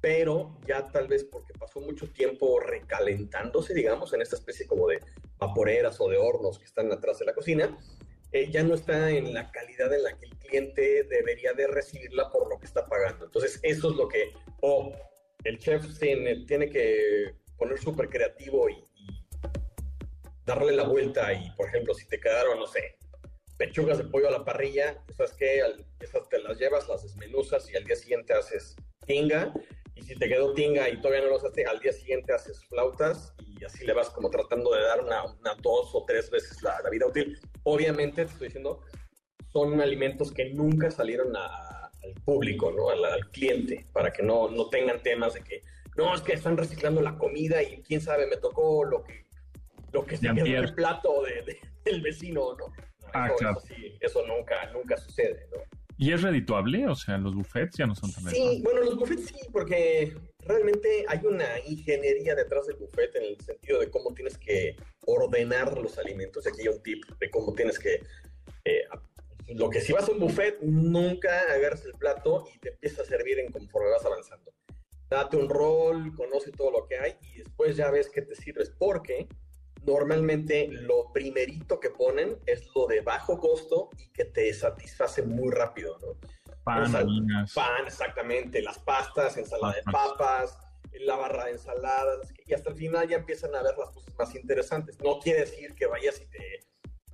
[0.00, 5.00] pero ya tal vez porque pasó mucho tiempo recalentándose, digamos, en esta especie como de
[5.38, 7.78] vaporeras o de hornos que están atrás de la cocina,
[8.32, 12.30] eh, ya no está en la calidad en la que el cliente debería de recibirla
[12.30, 13.26] por lo que está pagando.
[13.26, 14.92] Entonces, eso es lo que, o
[15.44, 19.24] el chef tiene, tiene que poner súper creativo y, y,
[20.44, 22.98] darle la vuelta y, por ejemplo, si te quedaron, no sé,
[23.56, 25.62] pechugas de pollo a la parrilla, esas que
[26.00, 28.74] esas te las llevas, las desmenuzas y al día siguiente haces
[29.06, 29.54] tinga.
[29.94, 33.32] Y si te quedó tinga y todavía no lo haces, al día siguiente haces flautas
[33.38, 36.80] y así le vas como tratando de dar una, una dos o tres veces la,
[36.82, 37.38] la, vida útil.
[37.62, 38.80] Obviamente, te estoy diciendo,
[39.52, 42.90] son alimentos que nunca salieron al público, ¿no?
[42.90, 45.62] Al, al, cliente, para que no, no tengan temas de que,
[45.96, 49.26] no, es que están reciclando la comida y quién sabe, me tocó lo que,
[49.92, 52.72] lo que se quedó en el plato de, del vecino, ¿no?
[53.12, 53.58] Ah, eso, claro.
[53.58, 55.58] Eso, sí, eso nunca, nunca sucede, ¿no?
[55.98, 56.88] ¿Y es redituable?
[56.88, 61.04] O sea, los buffets ya no son tan Sí, bueno, los buffets sí, porque realmente
[61.06, 64.74] hay una ingeniería detrás del buffet en el sentido de cómo tienes que
[65.06, 66.46] ordenar los alimentos.
[66.46, 68.02] Aquí hay un tip de cómo tienes que...
[68.64, 68.82] Eh,
[69.54, 73.04] lo que si vas a un buffet, nunca agarras el plato y te empiezas a
[73.04, 74.52] servir en conforme vas avanzando.
[75.12, 78.70] Date un rol, conoce todo lo que hay y después ya ves qué te sirves,
[78.70, 79.28] porque
[79.82, 85.52] normalmente lo primerito que ponen es lo de bajo costo y que te satisface muy
[85.52, 86.16] rápido, ¿no?
[86.64, 87.04] Pan, o sea,
[87.54, 90.56] pan, exactamente, las pastas, ensalada de papas,
[90.92, 94.34] la barra de ensaladas, y hasta el final ya empiezan a ver las cosas más
[94.34, 94.98] interesantes.
[95.00, 96.60] No quiere decir que vayas y te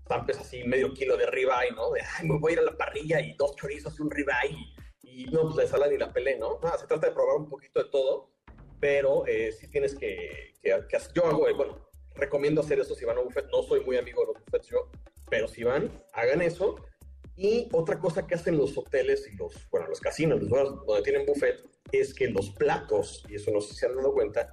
[0.07, 1.91] zampes así medio kilo de ribeye, ¿no?
[1.91, 4.57] De, ay, me voy a ir a la parrilla y dos chorizos y un ribeye,
[5.19, 6.59] y, y no, pues la ensalada ni la pelé, ¿no?
[6.63, 8.31] no se trata de probar un poquito de todo,
[8.81, 10.55] pero eh, sí tienes que
[11.15, 13.47] yo hago, eh, bueno, recomiendo hacer eso si van a un buffet.
[13.51, 14.91] No soy muy amigo de los buffets yo,
[15.31, 16.77] pero si van, hagan eso.
[17.37, 21.03] Y otra cosa que hacen los hoteles y los, bueno, los casinos, los lugares donde
[21.03, 24.53] tienen buffet, es que los platos, y eso no sé si se han dado cuenta,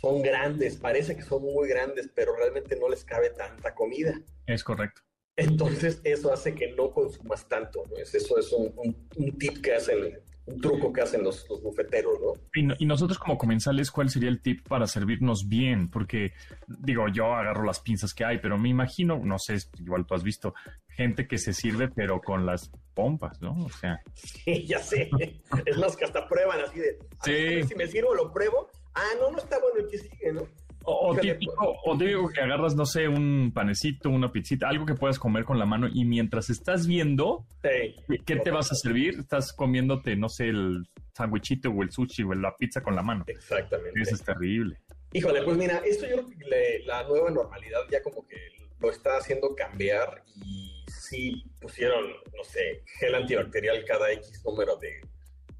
[0.00, 4.20] son grandes, parece que son muy grandes, pero realmente no les cabe tanta comida.
[4.46, 5.02] Es correcto.
[5.38, 7.96] Entonces, eso hace que no consumas tanto, ¿no?
[7.96, 11.62] Es, eso es un, un- un tip que hacen, un truco que hacen los, los
[11.62, 12.32] bufeteros, ¿no?
[12.54, 15.90] Y, no- y nosotros como comensales, ¿cuál sería el tip para servirnos bien?
[15.90, 16.32] Porque,
[16.66, 20.24] digo, yo agarro las pinzas que hay, pero me imagino, no sé, igual tú has
[20.24, 20.54] visto,
[20.88, 23.52] gente que se sirve pero con las pompas, ¿no?
[23.64, 25.08] O sea, Sí, ya sé.
[25.64, 27.32] Es más, que hasta prueban así de, "A Sí.
[27.32, 28.68] ver, si me sirvo, lo pruebo.
[28.94, 30.42] Ah, no, no está bueno el que sigue, ¿no?
[30.88, 34.94] O, o típico, o típico que agarras, no sé, un panecito, una pizzita, algo que
[34.94, 38.18] puedas comer con la mano y mientras estás viendo Sí.
[38.24, 42.32] qué te vas a servir, estás comiéndote, no sé, el sándwichito o el sushi o
[42.34, 43.24] la pizza con la mano.
[43.26, 44.00] Exactamente.
[44.00, 44.78] Eso es terrible.
[45.12, 48.36] Híjole, pues mira, esto yo creo que le- la nueva normalidad ya como que
[48.80, 52.04] lo está haciendo cambiar y sí pusieron,
[52.36, 55.00] no sé, gel antibacterial cada X número de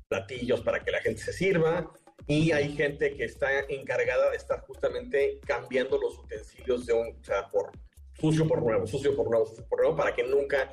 [0.09, 1.91] platillos para que la gente se sirva
[2.27, 7.25] y hay gente que está encargada de estar justamente cambiando los utensilios de un, o
[7.25, 7.71] sea, por
[8.19, 10.71] sucio por nuevo, sucio por nuevo, sucio por nuevo, para que nunca,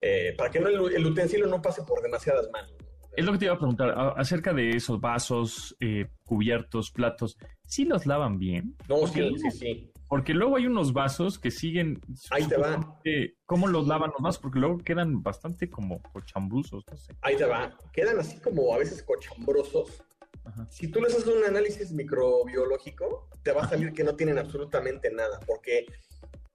[0.00, 2.72] eh, para que no, el, el utensilio no pase por demasiadas manos.
[2.80, 2.88] ¿no?
[3.16, 7.36] Es lo que te iba a preguntar a- acerca de esos vasos, eh, cubiertos, platos.
[7.66, 8.76] ¿Sí los lavan bien?
[8.88, 9.92] No, sí, sí, sí.
[10.08, 12.00] Porque luego hay unos vasos que siguen.
[12.30, 12.98] Ahí te va.
[13.44, 14.40] ¿Cómo los lavan los vasos?
[14.40, 17.14] Porque luego quedan bastante como cochambrusos, no sé.
[17.20, 17.76] Ahí te va.
[17.92, 20.02] Quedan así como a veces cochambrosos.
[20.48, 20.66] Ajá.
[20.70, 25.10] Si tú les haces un análisis microbiológico, te va a salir que no tienen absolutamente
[25.10, 25.86] nada, porque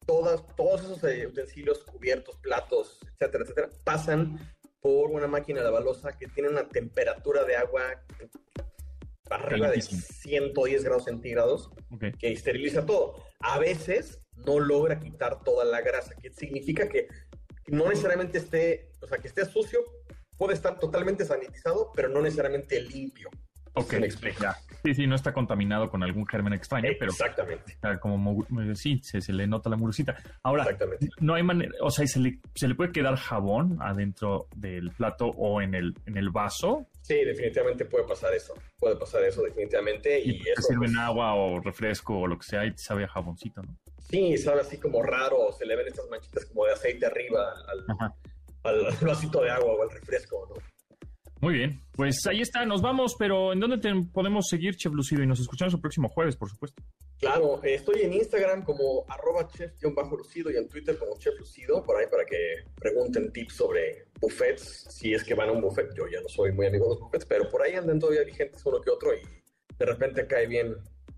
[0.05, 4.39] todas, todos esos eh, utensilios, cubiertos, platos, etcétera, etcétera, pasan
[4.81, 8.03] por una máquina lavalosa que tiene una temperatura de agua
[9.29, 10.01] arriba de Calientísimo.
[10.21, 12.17] 110 grados centígrados Ok.
[12.19, 13.23] que esteriliza todo.
[13.39, 17.07] A veces no logra quitar toda la grasa, que significa que
[17.67, 19.79] no necesariamente esté, o sea, que esté sucio,
[20.37, 23.29] puede estar totalmente sanitizado, pero no necesariamente limpio.
[23.75, 24.55] Ok, ¿Se me explica?
[24.83, 29.21] Sí, sí, no está contaminado con algún germen extraño, pero Exactamente, como mu- sí, se,
[29.21, 30.15] se le nota la mugrosita.
[30.43, 31.07] Ahora, exactamente.
[31.21, 35.27] no hay manera, o sea, ¿se le, se le puede quedar jabón adentro del plato
[35.27, 38.53] o en el, en el vaso Sí, definitivamente puede pasar eso.
[38.77, 40.19] Puede pasar eso, definitivamente.
[40.21, 43.07] y, Y, eso, sirven pues, agua o refresco o lo que sea y sabe a
[43.07, 43.75] jaboncito, ¿no?
[44.09, 47.85] sí, sabe así como raro, se le ven estas manchitas como de aceite arriba al,
[48.63, 50.61] al vasito de agua o al refresco, ¿no?
[51.43, 55.23] Muy bien, pues ahí está, nos vamos, pero ¿en dónde te podemos seguir, Chef Lucido?
[55.23, 56.81] Y nos escuchamos el próximo jueves, por supuesto.
[57.19, 61.97] Claro, eh, estoy en Instagram como arroba chef-lucido y en Twitter como chef lucido, por
[61.97, 62.37] ahí para que
[62.79, 65.93] pregunten tips sobre buffets, si es que van a un buffet.
[65.93, 68.65] Yo ya no soy muy amigo de los buffets, pero por ahí andan todavía vigentes
[68.65, 69.19] uno que otro y
[69.77, 70.73] de repente cae bien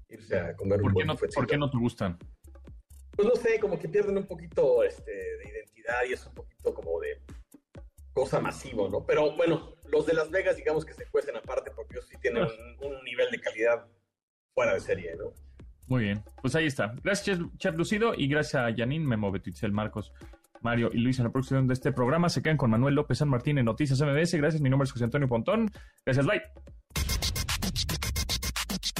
[0.09, 1.39] irse a comer un ¿Por qué buen no, buffetcito.
[1.39, 2.17] ¿por qué no te gustan?
[3.15, 6.73] Pues no sé, como que pierden un poquito este, de identidad y es un poquito
[6.73, 7.21] como de
[8.11, 9.05] cosa masivo, ¿no?
[9.05, 12.43] Pero bueno, los de Las Vegas digamos que se cuecen aparte porque ellos sí tienen
[12.43, 13.85] un, un nivel de calidad
[14.53, 15.31] fuera de serie, ¿no?
[15.87, 16.93] Muy bien, pues ahí está.
[17.03, 20.11] Gracias, Chef, Chef Lucido, y gracias a Janine, Memo, Betitzel, Marcos,
[20.61, 22.27] Mario y Luis en la producción de este programa.
[22.27, 24.33] Se quedan con Manuel López San Martín en Noticias MBS.
[24.35, 25.71] Gracias, mi nombre es José Antonio Pontón.
[26.05, 26.41] Gracias, bye.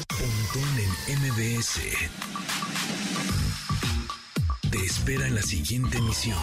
[0.08, 1.82] Pontón en MBS.
[4.72, 6.38] Te espera en la siguiente emisión.